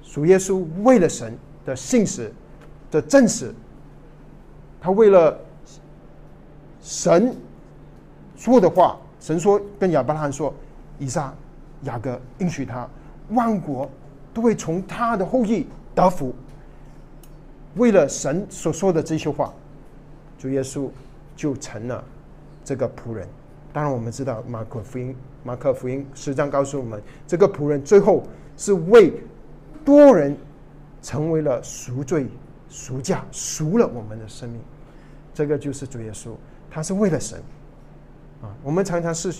[0.03, 2.31] 主耶稣为了神的信实
[2.89, 3.53] 的证实，
[4.81, 5.37] 他为了
[6.81, 7.35] 神
[8.35, 10.53] 说的话，神说跟亚伯拉罕说，
[10.97, 11.33] 以撒。
[11.83, 12.85] 雅各应许他，
[13.29, 13.89] 万国
[14.33, 16.35] 都会从他的后裔得福。
[17.75, 19.53] 为了神所说的这些话，
[20.39, 20.89] 主耶稣
[21.35, 22.03] 就成了
[22.65, 23.27] 这个仆人。
[23.71, 28.23] 当然，我们知道马可福音，马可福音十章告诉我们，这个仆人最后
[28.57, 29.13] 是为
[29.85, 30.35] 多人
[31.03, 32.25] 成为了赎罪
[32.69, 34.59] 赎价，赎了我们的生命。
[35.33, 36.31] 这个就是主耶稣，
[36.71, 37.37] 他是为了神
[38.41, 38.49] 啊。
[38.63, 39.31] 我们常常是。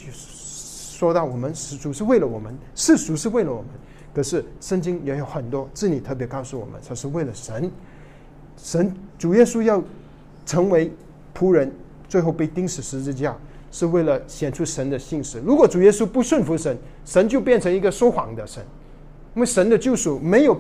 [1.00, 3.68] 说到我们世俗是为了我们，世俗是为了我们，
[4.14, 7.72] 可是圣经也有很多这里特别告诉我们，他是为了神。
[8.58, 9.82] 神主耶稣要
[10.50, 10.92] 成为
[11.38, 11.72] 仆人，
[12.08, 13.38] 最后被钉死十字架，
[13.70, 15.40] 是为了显出神的信实。
[15.46, 18.66] 如果主耶稣不顺服神，神就变成一个说谎的神，
[19.36, 20.60] 因为神的救赎没有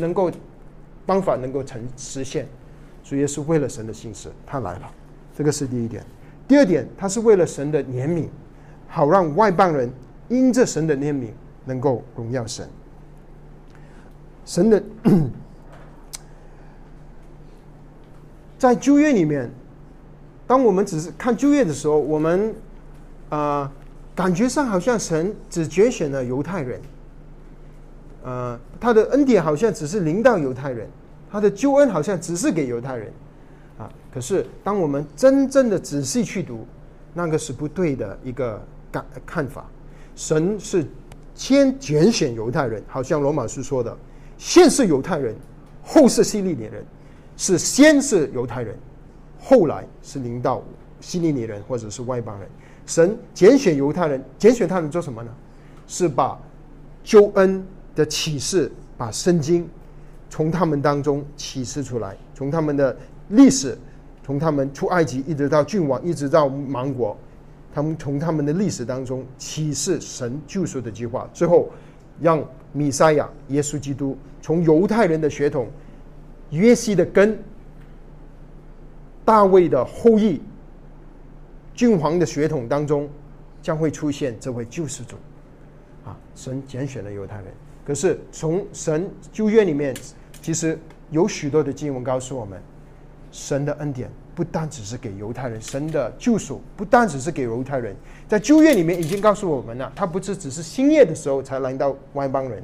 [0.00, 0.28] 能够
[1.06, 2.48] 方法能够成实现。
[3.04, 4.90] 主耶稣为了神的信实，他来了，
[5.36, 6.04] 这个是第一点。
[6.48, 8.26] 第二点，他是为了神的怜悯。
[8.88, 9.88] 好让外邦人
[10.28, 11.28] 因着神的怜悯
[11.64, 12.68] 能够荣耀神。
[14.44, 14.82] 神的
[18.58, 19.50] 在旧约里面，
[20.46, 22.54] 当我们只是看旧约的时候，我们
[23.30, 23.70] 啊
[24.14, 26.80] 感觉上好像神只拣选了犹太人，
[28.24, 30.88] 呃，他的恩典好像只是临到犹太人，
[31.30, 33.12] 他的救恩好像只是给犹太人
[33.78, 33.88] 啊。
[34.12, 36.66] 可是当我们真正的仔细去读，
[37.14, 38.60] 那个是不对的一个。
[38.90, 39.66] 感看法，
[40.16, 40.82] 神是
[41.34, 43.94] 先拣选犹太人，好像罗马书说的，
[44.38, 45.36] 先是犹太人，
[45.82, 46.82] 后是希利尼人，
[47.38, 48.76] 是先是犹太人，
[49.40, 50.62] 后来是临到
[51.00, 52.46] 希利尼人或者是外邦人。
[52.84, 55.30] 神拣选犹太人，拣选他们做什么呢？
[55.86, 56.38] 是把
[57.04, 59.66] 救恩的启示，把圣经
[60.28, 62.94] 从他们当中启示出来，从他们的
[63.28, 63.78] 历史，
[64.24, 67.16] 从他们出埃及一直到郡王，一直到亡国。
[67.72, 71.68] 他们从他们的历史当中启示神救赎的计划，最后
[72.20, 75.68] 让米赛亚耶稣基督从犹太人的血统
[76.50, 77.38] 约西的根、
[79.24, 80.40] 大卫的后裔、
[81.74, 83.08] 君皇的血统当中
[83.62, 85.16] 将会出现这位救世主。
[86.04, 87.46] 啊，神拣选了犹太人，
[87.84, 89.94] 可是从神旧约里面，
[90.40, 90.78] 其实
[91.10, 92.60] 有许多的经文告诉我们，
[93.30, 94.10] 神的恩典。
[94.34, 97.92] 不单只是给犹太人，神的救赎不单只是给犹太人，
[98.28, 102.62] 在旧约里面已经告诉我们了，他不是只是新约的时候才来到外邦人，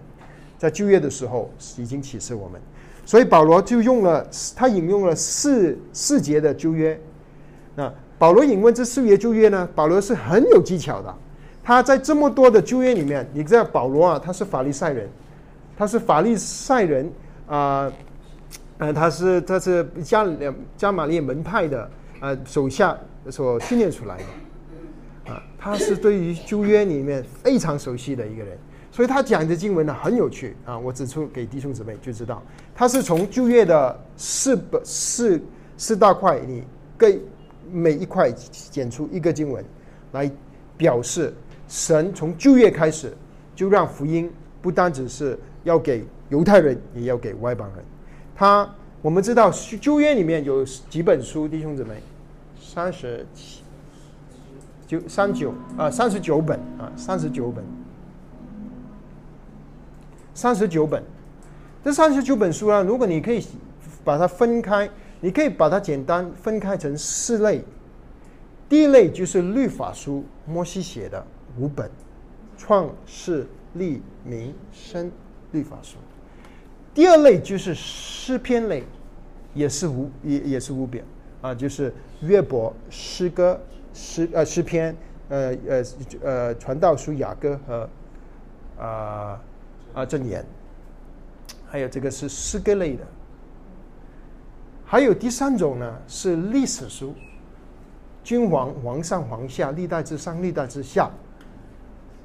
[0.57, 2.61] 在旧约的时候已经启示我们，
[3.05, 6.99] 所以保罗就用了他引用了四四节的旧约。
[7.75, 9.69] 那保罗引问这四节旧约呢？
[9.75, 11.15] 保罗是很有技巧的。
[11.63, 15.09] 他在这么多的旧约里面，你知道保罗啊，他是法利赛人，
[15.77, 17.11] 他是法利赛人
[17.47, 17.91] 啊，
[18.79, 20.27] 呃，他是他是加
[20.77, 21.91] 加马列门派的
[22.21, 22.97] 呃手下
[23.31, 28.59] 所训练出来的啊，他是对于旧约里面非常熟悉的一个人，
[28.95, 30.79] 所以他讲的经文呢很有趣啊。
[30.79, 32.41] 我指出给弟兄姊妹就知道，
[32.77, 35.43] 他是从旧约的四本四
[35.77, 36.63] 四大块里，
[36.97, 37.13] 各
[37.73, 39.65] 每一块剪出一个经文
[40.13, 40.31] 来
[40.77, 41.35] 表示。
[41.67, 43.17] 神从旧约开始，
[43.57, 44.31] 就让福音
[44.61, 47.85] 不单只是要给犹太人，也要给外邦人。
[48.37, 51.95] 他我们知道旧约里面有几本书，弟兄姊妹，
[52.61, 53.63] 三十七
[54.87, 57.65] 九三九啊，三十九本啊，三十九本，
[60.35, 61.03] 三十九本。
[61.83, 63.47] 这三十九本书呢，如果你可以
[64.03, 67.65] 把它分开，你可以把它简单分开成四类。
[68.69, 71.25] 第一类就是律法书，摩西写的。
[71.57, 71.89] 五本，
[72.59, 75.09] 创世立民生
[75.53, 75.99] 律法书。
[76.93, 78.83] 第二类就是诗篇类，
[79.55, 81.05] 也是五也也是五本
[81.41, 83.61] 啊，就是约伯诗歌
[83.93, 84.97] 诗呃诗篇
[85.29, 85.85] 呃呃
[86.23, 87.89] 呃传道书雅歌和
[88.77, 89.41] 啊
[89.95, 90.45] 啊箴言，
[91.67, 93.05] 还有这个是诗歌类的。
[94.85, 97.15] 还有第三种呢是历史书，
[98.23, 101.11] 君王皇上皇下历代之上历代之下。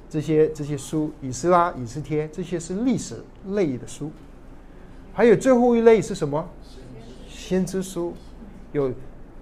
[0.09, 4.11] 这些这些书，以斯拉、以斯帖，这些是历史类的书。
[5.13, 6.49] 还有最后一类是什么？
[7.27, 8.13] 先知书，
[8.71, 8.91] 有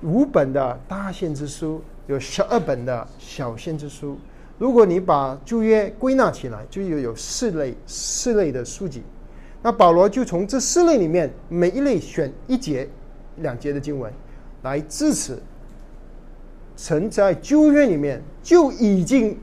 [0.02, 4.18] 五本的大先知书，有十二本的小先知书。
[4.58, 9.04] 如果你把旧约归纳起来，就有有四类四类的书籍。
[9.62, 12.88] 那保罗就从这四类里面每一类选一节、
[13.38, 14.12] 两节的经文
[14.64, 15.38] 来支持。
[16.76, 19.38] 神在旧约里面就已经。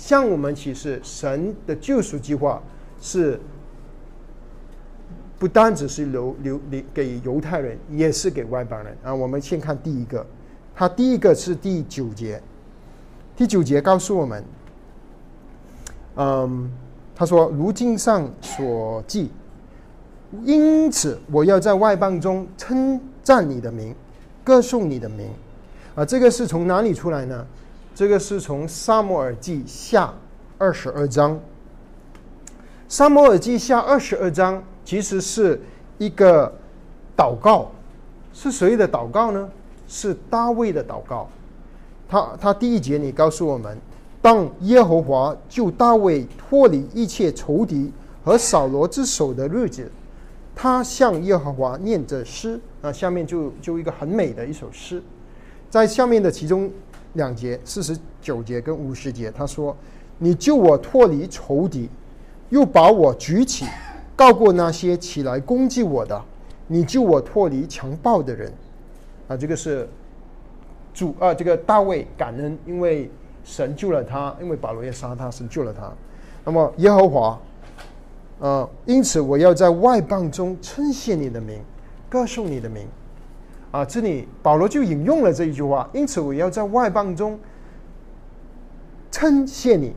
[0.00, 2.62] 向我们启示，神的救赎计划
[3.00, 3.36] 是
[5.40, 9.12] 不单只是留留留给犹太人，也是给外邦人啊。
[9.12, 10.24] 我们先看第一个，
[10.72, 12.40] 他第一个是第九节，
[13.38, 14.44] 第九节告诉我们，
[16.16, 16.68] 嗯，
[17.14, 19.30] 他说：“如经上所记，
[20.42, 23.94] 因此我要在外邦中称赞你的名，
[24.42, 25.30] 歌颂你的名。”
[25.94, 27.46] 啊，这个是从哪里出来呢？
[27.94, 30.06] 这个是从《萨摩尔记下》
[30.58, 31.36] 二十二章，
[32.88, 35.60] 《萨摩尔记下》二十二章其实是
[35.96, 36.52] 一个
[37.16, 37.70] 祷告，
[38.34, 39.48] 是谁的祷告呢？
[39.86, 41.30] 是大卫的祷告。
[42.08, 43.76] 他他第一节你告诉我们，
[44.22, 47.92] 当耶和华救大卫脱离一切仇敌
[48.24, 49.90] 和扫罗之手的日子，
[50.54, 55.02] 他向耶和华念着诗啊，下面就就一个很美的一首诗，
[55.68, 56.70] 在下面的其中。
[57.14, 59.74] 两节四十九节跟五十节，他说
[60.18, 61.88] ：“你救我脱离仇敌，
[62.50, 63.64] 又把我举起，
[64.14, 66.22] 告过那些起来攻击我的。
[66.66, 68.52] 你救我脱离强暴的人。”
[69.26, 69.88] 啊，这个是
[70.92, 73.10] 主啊，这个大卫感恩，因为
[73.44, 75.92] 神救了他，因为保罗要杀他，神救了他。
[76.44, 77.38] 那么耶和华，
[78.40, 81.60] 呃，因此我要在外邦中称谢你的名，
[82.08, 82.86] 歌颂你的名。
[83.70, 87.38] 啊，这里保罗就引用了这一句话，因此我要在外邦中
[89.10, 89.94] 称谢你，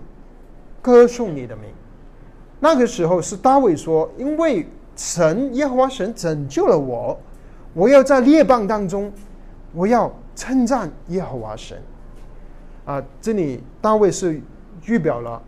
[0.81, 1.65] 歌颂你的名。
[2.59, 7.17] 那个时候是大卫说：“因为神耶和华神拯救了我，
[7.73, 9.11] 我要在列邦当中，
[9.73, 11.77] 我要称赞耶和华神。”
[12.83, 14.41] 啊，这里大卫是
[14.87, 15.39] 预表了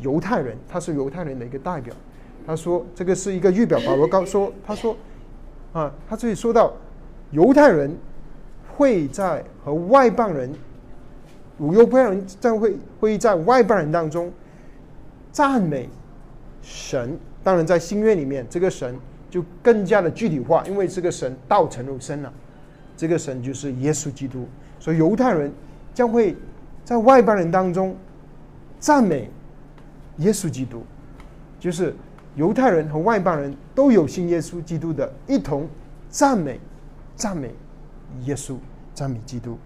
[0.00, 1.94] 犹太人，他是犹太人的一个代表。
[2.46, 4.94] 他说：“这个是一个预表。”保罗告说：“他说，
[5.72, 6.70] 啊，他这里说到。”
[7.32, 7.96] 犹太人
[8.76, 10.52] 会在和外邦人，
[11.58, 14.30] 犹太人将会会在外邦人当中
[15.32, 15.88] 赞美
[16.62, 17.18] 神。
[17.42, 18.94] 当然，在新约里面，这个神
[19.30, 22.30] 就更加的具体化，因为这个神道成肉身了。
[22.96, 24.46] 这个神就是耶稣基督，
[24.78, 25.52] 所以犹太人
[25.92, 26.36] 将会
[26.84, 27.96] 在外邦人当中
[28.78, 29.30] 赞美
[30.18, 30.82] 耶稣基督，
[31.58, 31.94] 就是
[32.36, 35.68] 犹太人和外邦人都有信耶稣基督的，一同
[36.08, 36.60] 赞美。
[37.16, 37.54] 赞美
[38.24, 38.56] 耶稣，
[38.92, 39.56] 赞美基督。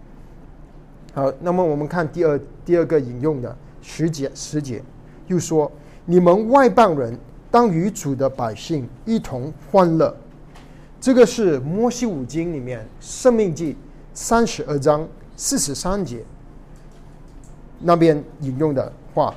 [1.14, 4.82] 好，那么我们看第二第二个引用的十节十节，
[5.28, 5.72] 又说
[6.04, 7.18] ：“你们外邦人
[7.50, 10.14] 当与主的百姓一同欢乐。”
[11.00, 13.72] 这个是摩西五经里面《生命记》
[14.12, 16.24] 三十二章四十三节
[17.80, 19.34] 那边引用的话。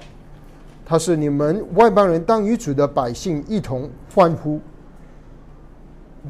[0.84, 4.60] 他是你们外邦人当与主的百姓一同欢呼。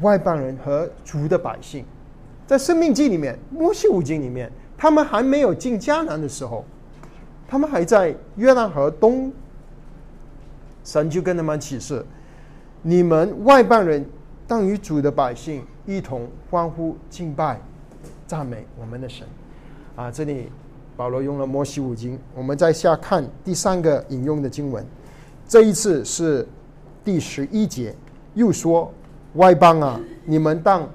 [0.02, 1.84] 外邦人和主的百姓，
[2.46, 6.64] 在生命记里面、摩西五经里面，他们还没有进迦南的时候，
[7.48, 9.32] 他们还在约旦河东。
[10.84, 12.04] 神就跟他们启示：
[12.82, 14.06] 你们外邦人
[14.52, 17.58] 当与主的百姓一同欢呼、敬拜、
[18.26, 19.26] 赞美我们的神。
[19.96, 20.50] 啊，这里
[20.94, 24.84] 保罗用了摩西五经，我们在下看第三个引用的经文，
[25.48, 26.46] 这一次是
[27.02, 27.96] 第十一节，
[28.34, 28.92] 又说。
[29.36, 30.86] 外邦啊，你们当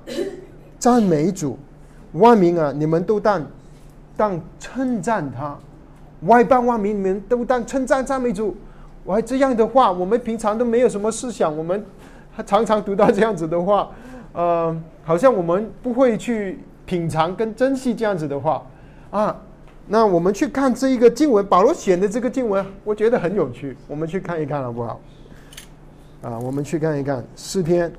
[0.78, 1.58] 赞美主；
[2.12, 3.44] 万民啊，你们都当
[4.16, 5.58] 当称赞他。
[6.28, 8.56] 外邦万民，你们都当称赞赞美主。
[9.04, 11.84] 我还这样的话，我们平常都没有什么思想，我们
[12.38, 13.90] 他常常读到这样子的话，
[14.34, 18.64] 呃，好像我们不会去品尝跟珍惜这样子的话
[19.10, 19.36] 啊。
[19.88, 25.00] 那我们去看这一个经文，保罗写的这个经文，我觉得很有趣，我们去看一看好不好？
[26.22, 27.92] 啊，我们去看一看诗篇。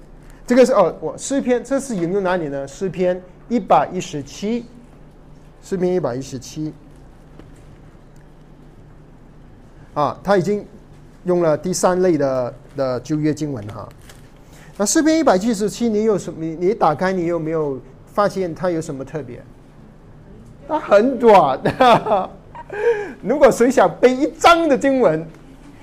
[0.46, 2.68] 这个是哦，我诗篇，这是引用哪里呢？
[2.68, 4.66] 诗篇一百一十七，
[5.60, 6.72] 诗篇一百一十七，
[9.94, 10.64] 啊，他已经
[11.24, 13.88] 用了第三类的的旧约经文哈。
[14.78, 16.44] 那诗篇一百七十七，你有什么？
[16.44, 19.42] 你你打开，你有没有发现它有什么特别？
[20.68, 21.60] 它很短。
[21.76, 22.30] 哈哈
[23.20, 25.26] 如果谁想背一章的经文，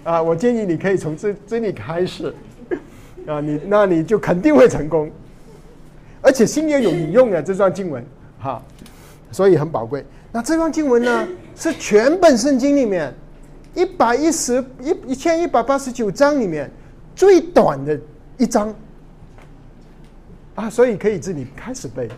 [0.06, 2.34] 啊，我建议你可以从这这里开始。
[3.28, 5.12] 啊，你那你就肯定会成功，
[6.22, 8.06] 而且新约有引用的这段经文，
[8.40, 8.64] 哈，
[9.32, 10.06] 所以很宝贵。
[10.32, 13.14] 那这段经文呢，是全本圣经里面
[13.74, 16.72] 一百一十一一千一百八十九章里面
[17.16, 18.00] 最短的
[18.38, 18.72] 一章，
[20.56, 22.10] 啊，所以可以自己开始背，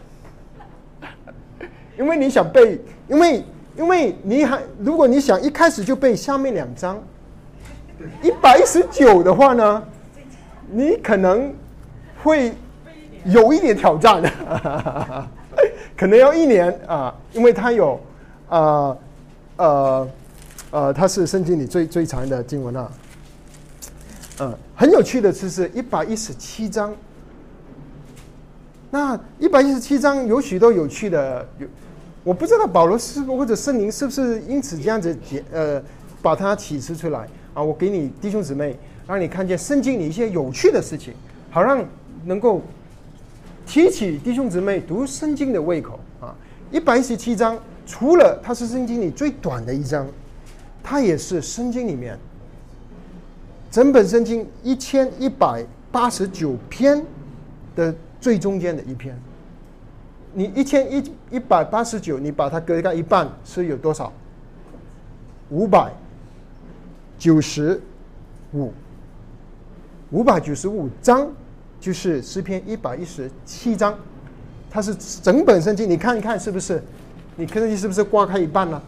[1.98, 3.44] 因为你想背，因为
[3.76, 7.02] 因为你还如果你想一开始就背下面两章，
[8.22, 9.84] 一百一十九的话呢？
[10.70, 11.54] 你可能
[12.22, 12.54] 会
[13.26, 14.22] 有一点挑战，
[15.98, 18.00] 可能要一年啊，因为它有
[18.50, 18.96] 啊
[19.56, 20.10] 呃
[20.70, 22.92] 呃，它是圣经里最最长的经文啊。
[24.42, 26.94] 嗯，很有趣的是是一百一十七章。
[28.90, 31.68] 那一百一十七章有许多有趣的，有
[32.24, 35.82] 我不知道保罗是或者圣灵是不是因此这样子解呃
[36.22, 37.64] 把它启示出来啊？
[37.64, 38.78] 我给你弟兄姊妹。
[39.08, 41.14] 让你看见圣经里一些有趣的事情，
[41.50, 41.82] 好让
[42.26, 42.62] 能够
[43.66, 46.36] 提起弟兄姊妹读圣经的胃口啊！
[46.72, 50.06] 一百一十七章，除了它是圣经里最短的一章，
[50.84, 52.20] 它也是圣经里面
[53.72, 57.02] 整本圣经一千一百八十九篇
[57.78, 57.96] 的
[58.28, 59.18] 最中间的一篇。
[60.34, 64.12] 你一千一一百八十九，你把它割开一半，是有多少？
[65.50, 65.94] 五百
[67.18, 67.82] 九十
[68.52, 68.74] 五。
[70.12, 71.32] 五百九十五章，
[71.80, 73.98] 就是诗篇一百一十七章，
[74.70, 76.84] 它是整本圣经，你看一看是不是？
[77.38, 78.84] 你看你是不是刮开一半了？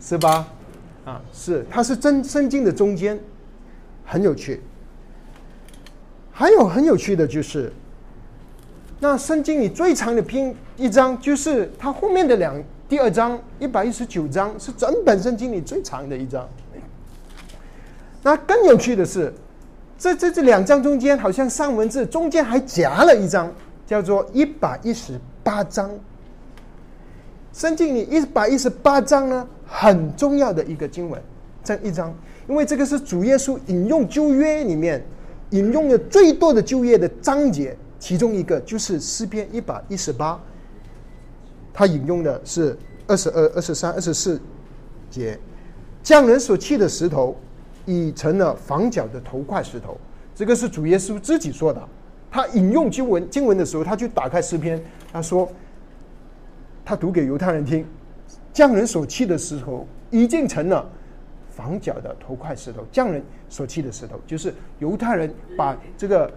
[0.00, 0.46] 是吧？
[1.04, 3.18] 啊，是，它是真圣经的中间，
[4.06, 4.62] 很有趣。
[6.34, 7.72] 还有很有趣的就是，
[8.98, 16.46] 那圣经里最长的篇一章，就是它后面的两第二章一百一十九章，是整本圣经里最长的一章。
[18.24, 19.32] 那更有趣的是。
[19.96, 23.50] 这这这两章中间好像上文字中间还夹了一章，
[23.86, 25.88] 叫做一百一十八章。
[27.52, 31.22] 圣经里一百一十八章呢，很重要的一个经文，
[31.62, 32.12] 这一章，
[32.48, 35.02] 因为这个是主耶稣引用旧约里面
[35.50, 40.40] 引用的最多的就业的章节，其中一个就是诗篇一百一十八，
[41.72, 42.76] 他引用的是
[43.06, 44.40] 二十二、二十三、二十四
[45.10, 45.38] 节，
[46.02, 47.36] 匠人所砌的石头。
[47.86, 49.94] 已成了房角的头块石头，
[50.34, 51.88] 这个是主耶稣自己说的。
[52.30, 54.82] 他引用经文经文的时候，他就打开诗篇，
[55.12, 55.46] 他说
[56.82, 57.84] ：“他读给犹太人听，
[58.54, 60.90] 匠人所砌的石头已经成了
[61.54, 62.84] 房角的头块石头。
[62.90, 66.32] 匠人所砌的石头，就是犹太人把这个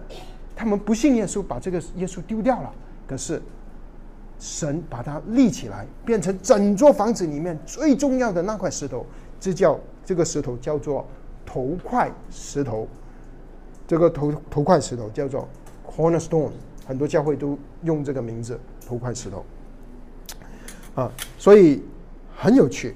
[0.54, 2.72] 他们不信耶稣，把这个耶稣丢掉了。
[3.06, 3.40] 可是
[4.38, 9.04] 神把它立起来，变成整座房子里面最重要的那块石头。
[9.40, 11.06] 这叫这个石头叫做。”
[11.50, 12.86] 头块石头，
[13.86, 15.48] 这个头头块石头叫做
[15.90, 16.50] cornerstone，
[16.86, 19.42] 很多教会都用这个名字头块石头，
[20.94, 21.82] 啊，所以
[22.36, 22.94] 很有趣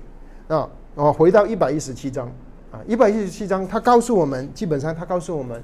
[0.49, 0.69] 啊。
[0.95, 2.27] 哦回到一百一十七章
[2.71, 5.63] 啊，一百一十七章，他告诉我们，基本上他告诉我们，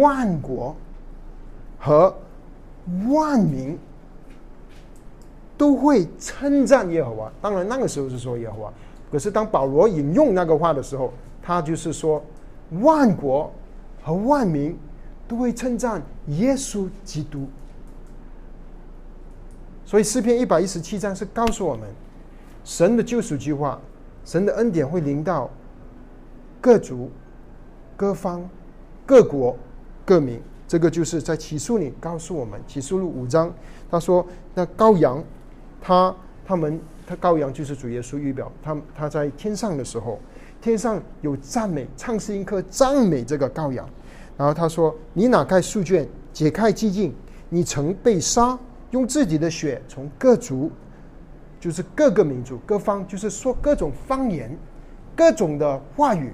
[0.00, 0.74] 万国
[1.78, 2.14] 和
[3.08, 3.78] 万民
[5.56, 7.32] 都会称赞耶和华。
[7.40, 8.72] 当然那个时候是说耶和华，
[9.10, 11.12] 可是当保罗引用那个话的时候。
[11.48, 12.20] 他就是说，
[12.80, 13.52] 万国
[14.02, 14.76] 和万民
[15.28, 17.46] 都会称赞耶稣基督。
[19.84, 21.88] 所以诗篇一百一十七章是告诉我们，
[22.64, 23.80] 神的救赎计划，
[24.26, 25.48] 神的恩典会临到
[26.60, 27.10] 各族、
[27.96, 28.46] 各方、
[29.06, 29.56] 各国、
[30.04, 30.38] 各民。
[30.68, 33.54] 这个就是在起诉里告诉我们，起诉录五章，
[33.88, 35.22] 他说那羔羊，
[35.80, 36.14] 他
[36.44, 40.18] 他们他羔羊就是主耶稣预表，他他在天上的时候，
[40.60, 43.88] 天上有赞美，唱诗音课赞美这个羔羊。
[44.36, 47.14] 然后他说：“你哪开书卷，解开寂静，
[47.48, 48.58] 你曾被杀。”
[48.92, 50.70] 用自己的血从各族，
[51.66, 54.56] 就是各个民族、各方，就是说各种方言、
[55.16, 56.32] 各种的话语，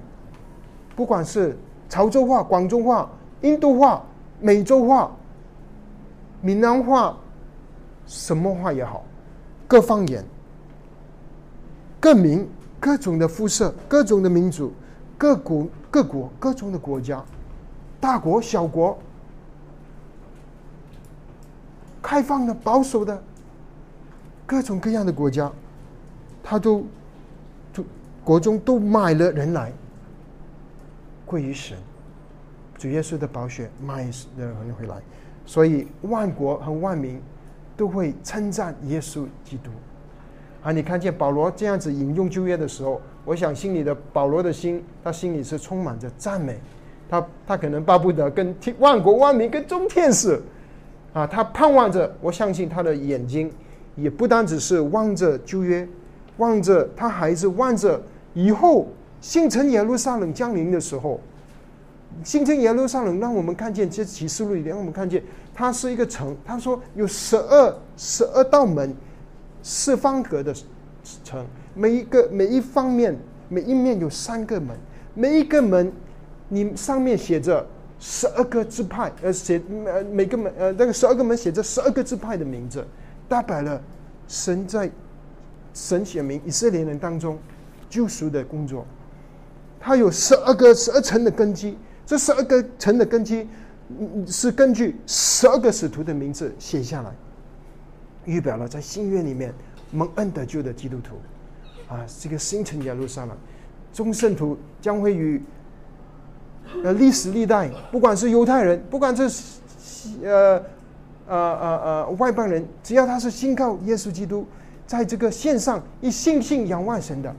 [0.95, 1.59] 不管是
[1.89, 3.11] 潮州话、广州话、
[3.41, 4.05] 印度话、
[4.41, 5.11] 美洲话、
[6.43, 7.17] 闽南话，
[8.07, 9.03] 什么话也好，
[9.67, 10.23] 各方言、
[11.99, 12.47] 各民、
[12.79, 14.71] 各种的肤色、各种的民族、
[15.17, 17.25] 各国、各国、各种的国家，
[17.99, 18.99] 大国、小国。
[22.03, 23.23] 开放的、保守的，
[24.53, 25.51] 各种各样的国家，
[26.43, 26.85] 他都，
[27.73, 27.83] 都
[28.23, 29.73] 国中都买了人来，
[31.25, 31.79] 归于神，
[32.77, 34.03] 主耶稣的宝血买
[34.37, 34.97] 人回来，
[35.47, 37.19] 所以万国和万民
[37.79, 39.71] 都会称赞耶稣基督。
[40.63, 46.61] 啊，你看见保罗这样子引用旧约的时候，我想心里的保罗的心，他心里是充满着赞美，
[47.09, 50.39] 他他可能巴不得跟万国万民跟众天使。
[51.15, 53.51] 啊，他盼望着，我相信他的眼睛
[53.97, 55.87] 也不单只是望着旧约，
[56.39, 58.01] 望着他孩子，望着
[58.35, 58.89] 以后
[59.21, 61.21] 新城耶路撒冷降临的时候，
[62.25, 65.23] 新城耶路撒冷让我们看见，这启示录里让我们看见，
[65.55, 66.37] 它是一个城。
[66.45, 68.95] 他说有十二十二道门，
[69.63, 70.55] 四方格的
[71.25, 73.17] 城，每一个每一方面
[73.49, 74.77] 每一面有三个门，
[75.15, 75.93] 每一个门
[76.49, 77.67] 你上面写着。
[78.05, 82.85] 十二个支派，呃，写呃每个门，呃，那个十二个门写着十二个支派的名字，
[83.33, 83.83] 代表了
[84.29, 84.91] 神在
[85.73, 87.39] 神显明以色列人当中
[87.89, 88.85] 救赎的工作。
[89.81, 93.49] 他有十二个十二层的根基，这十二个层的根基
[94.27, 97.11] 是根据十二个使徒的名字写下来，
[98.27, 99.55] 预表了在新约里面
[99.91, 101.15] 蒙恩得救的基督徒
[101.89, 103.35] 啊，这个新城耶路撒冷，
[103.95, 105.43] 众圣徒将会与。
[106.85, 109.29] 呃，历史历代，不管是犹太人，不管是
[110.23, 110.63] 呃
[111.37, 114.47] 呃呃呃外邦人，只要他是信靠耶稣基督，
[114.87, 117.31] 在这个线上一信信仰望神的，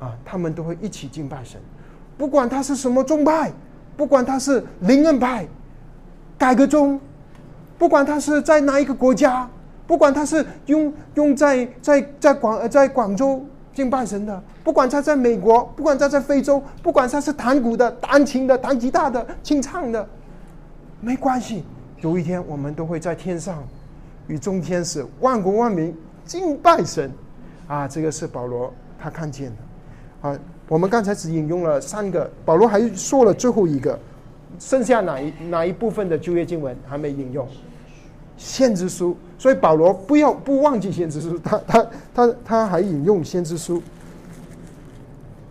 [0.00, 1.60] 啊，他们都会一起敬拜神。
[2.18, 3.52] 不管他是什么宗派，
[3.96, 5.46] 不管他是灵恩派、
[6.36, 6.98] 改革宗，
[7.78, 9.48] 不管他是在哪一个国家，
[9.86, 13.44] 不管他是用用在在在广在广州。
[13.76, 20.08] 敬拜神的，不管他在美国，不管他在非洲，不管他是弹鼓的、弹琴的、弹吉他的、清唱的，
[21.02, 21.62] 没关系。
[22.00, 23.62] 有一天，我们都会在天上
[24.28, 27.10] 与众天使、万国万民敬拜神。
[27.66, 30.28] 啊，这个是保罗他看见的。
[30.28, 30.38] 啊，
[30.68, 33.98] 我们刚才只引用了三个，保罗还说了最后一个，
[34.58, 37.46] 剩下哪一哪一部分的旧约经文还没引用？
[38.36, 43.82] 先知书，所以保罗不要不忘记先知书，他他他他还引用先知书，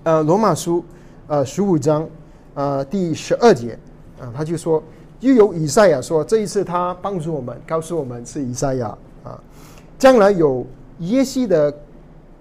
[0.03, 0.85] 呃，罗马书，
[1.27, 2.07] 呃，十五章，
[2.53, 3.77] 呃，第十二节，
[4.19, 4.83] 啊，他就说，
[5.19, 8.87] 又有以赛亚说，这一次他帮助我们，告诉我们是以赛亚
[9.23, 9.39] 啊，
[9.97, 10.65] 将来有
[10.99, 11.73] 耶西的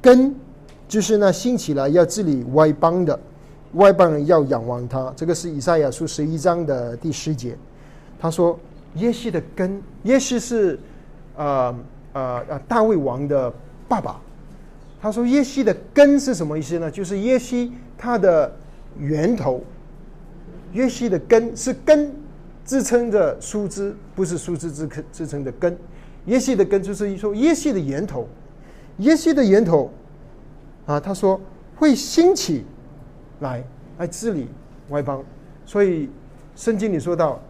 [0.00, 0.34] 根，
[0.88, 3.18] 就是那兴起来要治理外邦的，
[3.74, 7.56] 外邦人要仰望他，这个是以赛亚书十一章的第十节，
[8.18, 8.58] 他说。
[8.98, 10.78] 耶西的根，耶西是，
[11.36, 11.74] 呃
[12.12, 13.52] 呃呃大卫王的
[13.88, 14.20] 爸爸。
[15.02, 16.88] 他说耶西的根是什么意思呢？
[16.88, 18.54] 就是耶西他的
[18.96, 19.60] 源头。
[20.74, 22.14] 耶西的根是根
[22.64, 25.76] 支撑的树枝，不是树枝支支撑的根。
[26.26, 28.28] 耶西的根就是说耶西的源头。
[28.98, 29.90] 耶西的源头，
[30.86, 31.40] 啊，他说
[31.76, 32.64] 会兴起
[33.40, 33.62] 来
[33.98, 34.48] 来治理
[34.88, 35.22] 外邦。
[35.66, 36.08] 所以
[36.56, 37.40] 圣经里说到，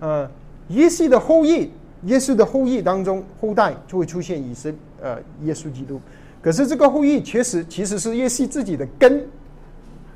[0.00, 0.30] 呃。
[0.70, 1.70] 耶稣的后裔，
[2.06, 4.68] 耶稣的后裔当中，后代就会出现以色
[5.00, 6.00] 呃耶稣基督。
[6.42, 9.24] 可是这个后裔确实其实是耶稣自己的根，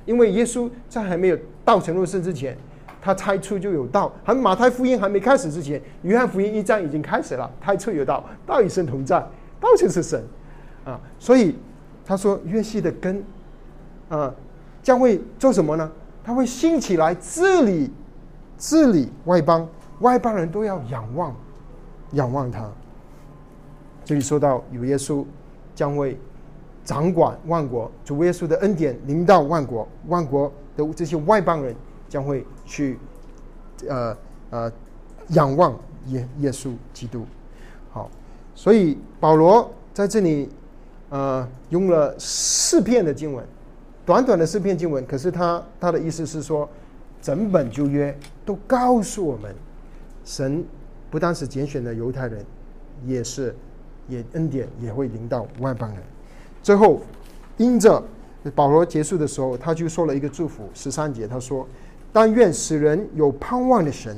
[0.06, 2.58] 因为耶稣在还没有道成肉身之前，
[3.01, 4.12] 他猜出就有道。
[4.22, 9.18] 还马太福音还没开始之前，约翰福音一章已经开始了，太初有道，道与神同在，
[9.61, 10.22] 道就是神
[10.84, 11.01] 啊。
[11.18, 11.57] 所以
[12.05, 13.24] 他说约西的根
[14.09, 14.34] 啊
[14.82, 15.90] 将会做什么呢？
[16.22, 17.90] 他会兴起来治理
[18.59, 19.66] 治理外邦。
[20.01, 21.36] 外邦人都要仰望，
[22.12, 22.66] 仰望他。
[24.03, 25.22] 这里说到有耶稣
[25.74, 26.18] 将会
[26.82, 31.76] 掌管万国，主耶稣的恩典临到万国，万国的这些外邦人
[32.11, 32.98] 将会去，
[33.88, 34.14] 呃
[34.50, 34.70] 呃，
[35.28, 37.24] 仰望耶耶稣基督。
[37.90, 38.11] 好，
[38.54, 40.50] 所以保罗在这里，
[41.08, 43.42] 呃，用了四篇的经文，
[44.04, 46.68] 短短的四篇经文，可是他他的意思是说，
[47.22, 49.54] 整本旧约都告诉我们，
[50.24, 50.64] 神
[51.11, 52.44] 不单是拣选的犹太人，
[53.06, 53.54] 也是
[54.08, 56.02] 也恩典也会临到外邦人。
[56.62, 57.00] 最后，
[57.56, 58.02] 因着
[58.54, 61.66] 保罗结束的时候，他就说了一个祝福，十三节他说
[62.12, 64.16] ：“但愿使人有盼望的神，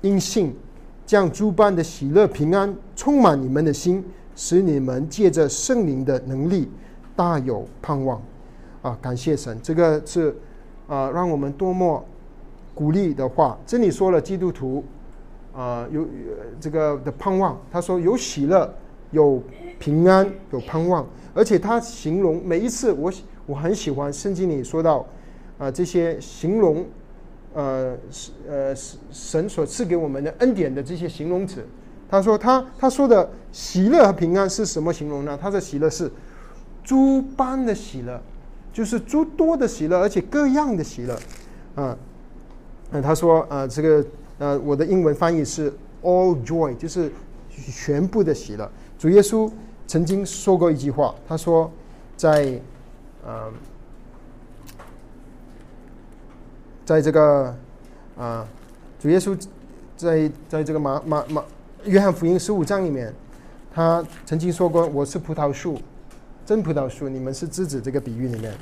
[0.00, 0.54] 因信
[1.06, 4.04] 将诸般的喜乐平安充满你们的心，
[4.36, 6.70] 使你们借着圣灵的能力
[7.16, 8.20] 大有盼望。”
[8.80, 10.36] 啊，感谢神，这个是
[10.86, 12.04] 啊，让我们多么
[12.74, 13.58] 鼓励的话。
[13.66, 14.84] 这里说了基督徒
[15.52, 16.06] 啊，有
[16.60, 17.60] 这个的盼望。
[17.72, 18.72] 他说有喜乐，
[19.10, 19.42] 有
[19.80, 21.04] 平安，有盼望。
[21.34, 23.12] 而且他形容每一次，我
[23.46, 25.04] 我很喜欢圣经里说到，
[25.58, 26.86] 啊这些形容，
[27.58, 27.96] 呃
[28.48, 28.74] 呃
[29.10, 31.66] 神所赐给我们的恩典的这些形容词，
[32.08, 35.38] 他说他他说的喜乐和平安是什么形容呢？
[35.40, 36.10] 他的喜乐是
[36.84, 38.20] 诸般的喜乐，
[38.72, 41.18] 就是诸多的喜乐，而且各样的喜乐，
[41.74, 41.96] 啊，
[42.90, 44.04] 那他说啊这个
[44.38, 47.10] 呃我的英文翻译是 all joy，就是
[47.50, 49.50] 全部的喜乐，主耶稣。
[49.90, 51.72] 曾经说过一句话，他说，
[52.14, 52.60] 在，
[53.24, 53.50] 呃，
[56.88, 57.54] 在这个，
[58.16, 58.48] 啊，
[58.98, 59.38] 主耶稣
[59.94, 61.44] 在在这个马马马
[61.84, 63.12] 约翰福音十五章里面，
[63.70, 65.78] 他曾经说过：“我是葡萄树，
[66.46, 68.54] 真葡萄树，你们是枝子。”这个比喻里面，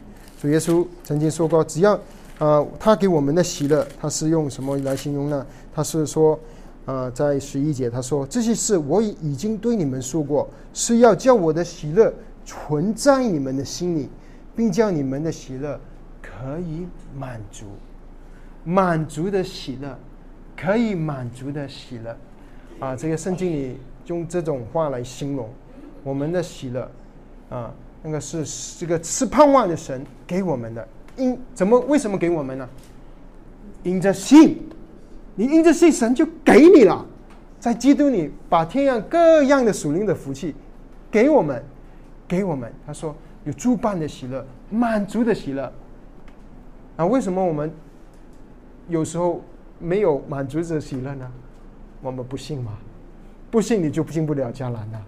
[0.43, 1.93] 主耶稣曾经说过：“只要，
[2.41, 5.47] 啊，他给我们的喜乐，他是用什么来形容呢？
[5.73, 6.37] 他是说。”
[6.85, 12.13] 啊，在十一节他说：“这些事我已已经对你们说过，是要叫我的喜乐
[12.45, 14.09] 存在你们的心里，
[14.57, 15.81] 并叫你们的喜乐
[16.23, 17.67] 可以满足，
[18.67, 19.97] 满足的喜乐，
[20.55, 22.15] 可以满足的喜乐。”
[22.79, 25.49] 啊，这个圣经里用这种话来形容
[26.05, 26.91] 我们的喜乐，
[27.49, 28.45] 啊，那个是
[28.79, 30.87] 这个是盼望的神给我们的，
[31.17, 32.69] 因怎么为什么给我们呢？
[33.83, 34.59] 因着信。
[35.39, 37.05] 你因着信，神就给你了，
[37.61, 40.55] 在基督里把天上各样的属灵的福气
[41.11, 41.63] 给我们，
[42.27, 42.73] 给我们。
[42.87, 43.15] 他说
[43.45, 45.71] 有诸般的喜乐，满足的喜乐。
[46.97, 47.71] 啊，为什么我们
[48.89, 49.43] 有时候
[49.79, 51.31] 没有满足的喜乐呢？
[52.03, 52.73] 我们不信吗？
[53.51, 55.03] 不信你就进不了迦南了，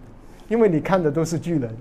[0.48, 1.74] 因为你看的都是巨人。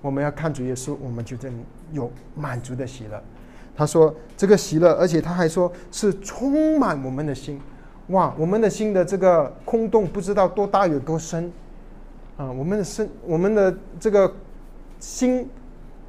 [0.00, 1.52] 我们要看主耶稣，我们就真
[1.92, 3.22] 有满足的喜乐。
[3.76, 7.60] 他说这个喜乐，而且他还说是充满我们的心。
[8.08, 11.52] 哇，我们的心的这个空洞不知道多大有多深，
[12.36, 14.32] 啊，我们的身，我们的这个
[14.98, 15.48] 心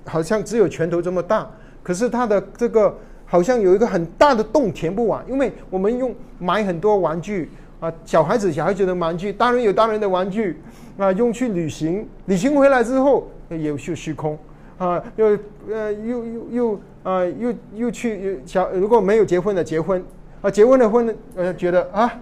[0.06, 1.50] 好像只有拳头这么大，
[1.84, 2.96] 可是他的这个
[3.30, 7.50] 好像有一个很大的洞填不完，因为我们用买很多玩具
[7.80, 10.60] 啊，小孩子小孩子的玩具，大人有大人的玩具
[10.98, 14.38] 啊，用去旅行，旅行回来之后又去虚空
[14.78, 15.38] 啊，又
[15.70, 20.04] 呃又又又啊又又去小如果没有结婚的结婚。
[20.42, 22.14] 啊，结婚的婚，呃，觉得啊，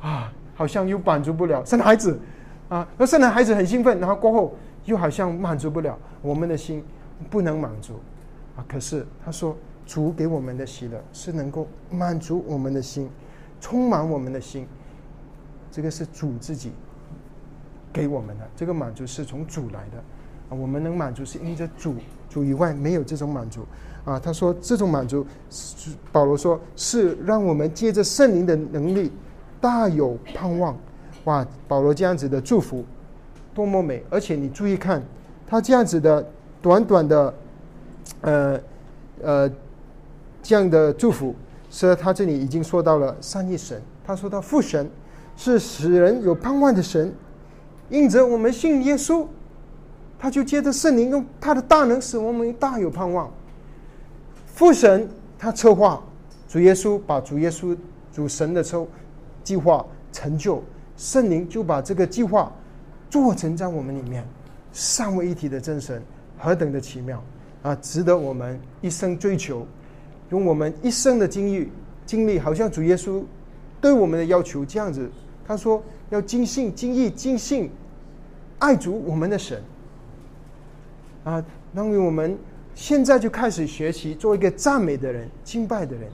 [0.00, 2.18] 啊，好像又满足不了生孩子，
[2.68, 4.52] 啊，那生了孩子很兴奋，然后过后
[4.84, 6.82] 又好像满足不了我们的心，
[7.30, 8.00] 不能满足，
[8.56, 9.56] 啊，可是他说
[9.92, 13.10] 主给我们的喜乐是能够满足我们的心，
[13.60, 14.66] 充满我们的心，
[15.70, 16.72] 这个是主自己
[17.92, 19.98] 给我们的，这个满足是从主来的，
[20.48, 21.94] 啊，我们能满足是因着主，
[22.26, 23.66] 主以外没有这种满足。
[24.06, 25.26] 啊，他说这种满足，
[26.10, 29.12] 保罗说是让我们借着圣灵的能力，
[29.60, 30.74] 大有盼望。
[31.24, 32.82] 哇，保罗这样子的祝福，
[33.52, 34.02] 多么美！
[34.08, 35.02] 而且你注意看，
[35.46, 36.26] 他这样子的
[36.62, 37.34] 短短的，
[38.22, 38.60] 呃
[39.22, 39.50] 呃，
[40.42, 41.34] 这样的祝福，
[41.70, 43.80] 是他这里已经说到了三一神。
[44.04, 44.90] 他说到父神
[45.36, 47.14] 是使人有盼望的神，
[47.88, 49.26] 因着我们信耶稣，
[50.18, 53.30] 他就借着圣灵用他的大能使我们大有盼望。
[54.46, 56.02] 父神他策划
[56.48, 57.76] 主耶稣，把主耶稣
[58.12, 58.88] 主神的抽
[59.44, 60.62] 计划成就，
[60.96, 62.52] 圣灵就把这个计划
[63.08, 64.26] 做成在我们里面，
[64.72, 66.02] 三位一体的真神
[66.38, 67.22] 何等的奇妙
[67.62, 67.74] 啊！
[67.76, 69.66] 值得我们一生追求，
[70.32, 71.70] 用我们一生的经历
[72.04, 73.22] 经历，好像主耶稣
[73.80, 75.08] 对我们的要求这样子。
[75.46, 75.80] 他说
[76.10, 77.70] 要尽信、尽意、尽性
[78.58, 79.62] 爱主我们的神
[81.22, 82.36] 啊，让我们。
[82.74, 86.08] 现在就开始学习做一个赞美的人、敬拜的人，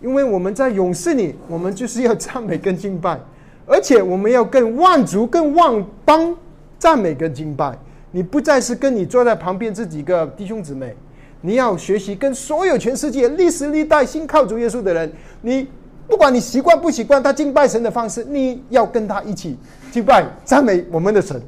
[0.00, 3.20] 因为我们在勇士里，我们就是要赞美跟敬拜，
[3.66, 6.34] 而且我们要更万族、更万邦
[6.78, 7.78] 赞美跟敬拜。
[8.10, 10.96] 你不再是跟你坐在旁边这几个弟兄姊妹，
[11.42, 15.12] 你要学习跟所有全世界历史历代信靠主耶稣的人，
[15.42, 15.68] 你
[16.08, 19.56] 不管你习惯不习惯他敬拜神的方式，你要跟他一起
[19.92, 21.40] 敬拜赞美我们的神，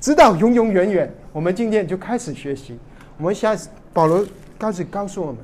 [0.00, 1.12] 直到永永远远。
[1.32, 2.78] 我们今天就开始学习。
[3.18, 3.56] 我们下
[3.92, 4.26] 保罗
[4.58, 5.36] 开始告诉我们，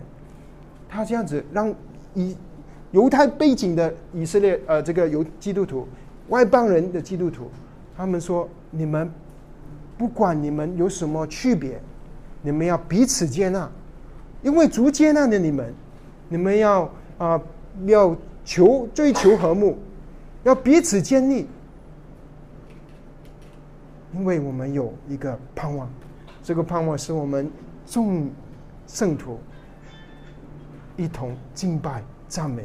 [0.89, 1.75] 他这样子让
[2.15, 2.37] 以
[2.91, 5.87] 犹太背景的以色列呃这个犹基督徒
[6.29, 7.51] 外邦人的基督徒，
[7.97, 9.11] 他们说你们
[9.97, 11.81] 不管你们有什么区别，
[12.43, 13.71] 你们要彼此接纳。
[14.43, 15.73] 因为主接纳了你们，
[16.29, 17.41] 你们要啊
[17.87, 19.79] 要求追求和睦，
[20.43, 21.47] 要彼此建立。
[24.15, 25.89] 因为我们有一个盼望，
[26.43, 27.51] 这个盼望是我们
[27.87, 28.29] 众
[28.87, 29.39] 圣徒
[30.97, 32.65] 一同敬拜赞美，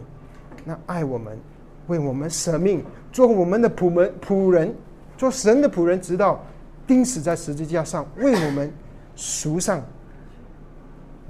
[0.65, 1.37] 那爱我们，
[1.87, 4.75] 为我们舍命，做我们的仆门仆人，
[5.17, 6.43] 做神的仆人，直到
[6.85, 8.69] 钉死在十字架上，为我们
[9.15, 9.81] 赎上。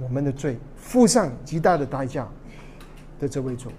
[0.00, 2.26] 我们的罪付上极大的代价
[3.18, 3.70] 的这位主，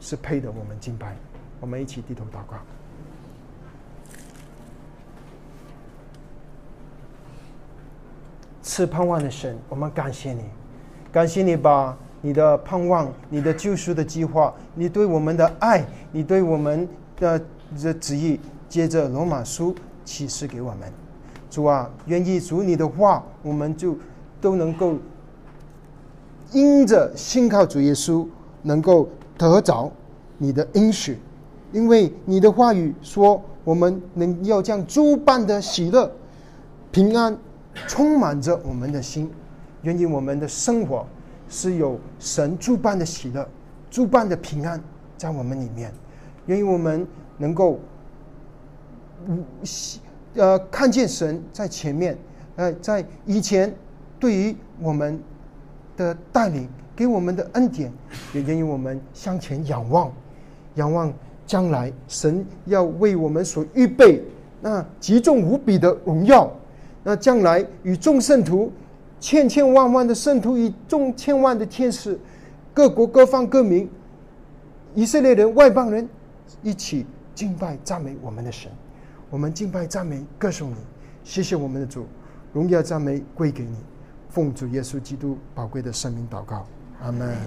[0.00, 1.16] 是配得我们敬拜。
[1.60, 2.58] 我们一起低头祷告。
[8.62, 10.42] 赐盼望的神，我们感谢你，
[11.12, 17.40] 感谢你把你的盼望、你的救赎的计划、你对我们的爱、你对我们的
[17.80, 19.72] 的旨意，接着罗马书
[20.04, 20.92] 启示给我们。
[21.48, 23.96] 主啊，愿意主你的话，我们就
[24.40, 24.98] 都能够。
[26.54, 28.24] 因着信靠主耶稣，
[28.62, 29.90] 能够得着
[30.38, 31.18] 你的应许，
[31.72, 36.08] 因为你的话语说，我们能要将诸般的喜乐、
[36.92, 37.36] 平安
[37.88, 39.28] 充满着我们的心。
[39.82, 41.04] 愿意我们的生活
[41.48, 43.46] 是有神诸般的喜乐、
[43.90, 44.80] 诸般的平安
[45.18, 45.92] 在我们里面。
[46.46, 47.04] 愿意我们
[47.36, 47.80] 能够，
[50.36, 52.16] 呃，看见神在前面，
[52.54, 53.74] 呃，在以前
[54.20, 55.20] 对于我们。
[55.96, 57.92] 的带领给我们的恩典，
[58.32, 60.12] 也愿意我们向前仰望，
[60.76, 61.12] 仰望
[61.46, 64.22] 将来神要为我们所预备
[64.60, 66.50] 那极重无比的荣耀。
[67.02, 68.72] 那将来与众圣徒、
[69.20, 72.18] 千千万万的圣徒与众千万的天使、
[72.72, 73.90] 各国各方各民、
[74.94, 76.08] 以色列人、外邦人
[76.62, 78.70] 一起敬拜赞美我们的神。
[79.28, 80.76] 我们敬拜赞美歌颂你，
[81.24, 82.06] 谢谢我们的主，
[82.52, 83.93] 荣耀赞美归给你。
[84.34, 86.66] 奉主耶稣基督宝贵的生命祷告，
[87.00, 87.38] 阿门。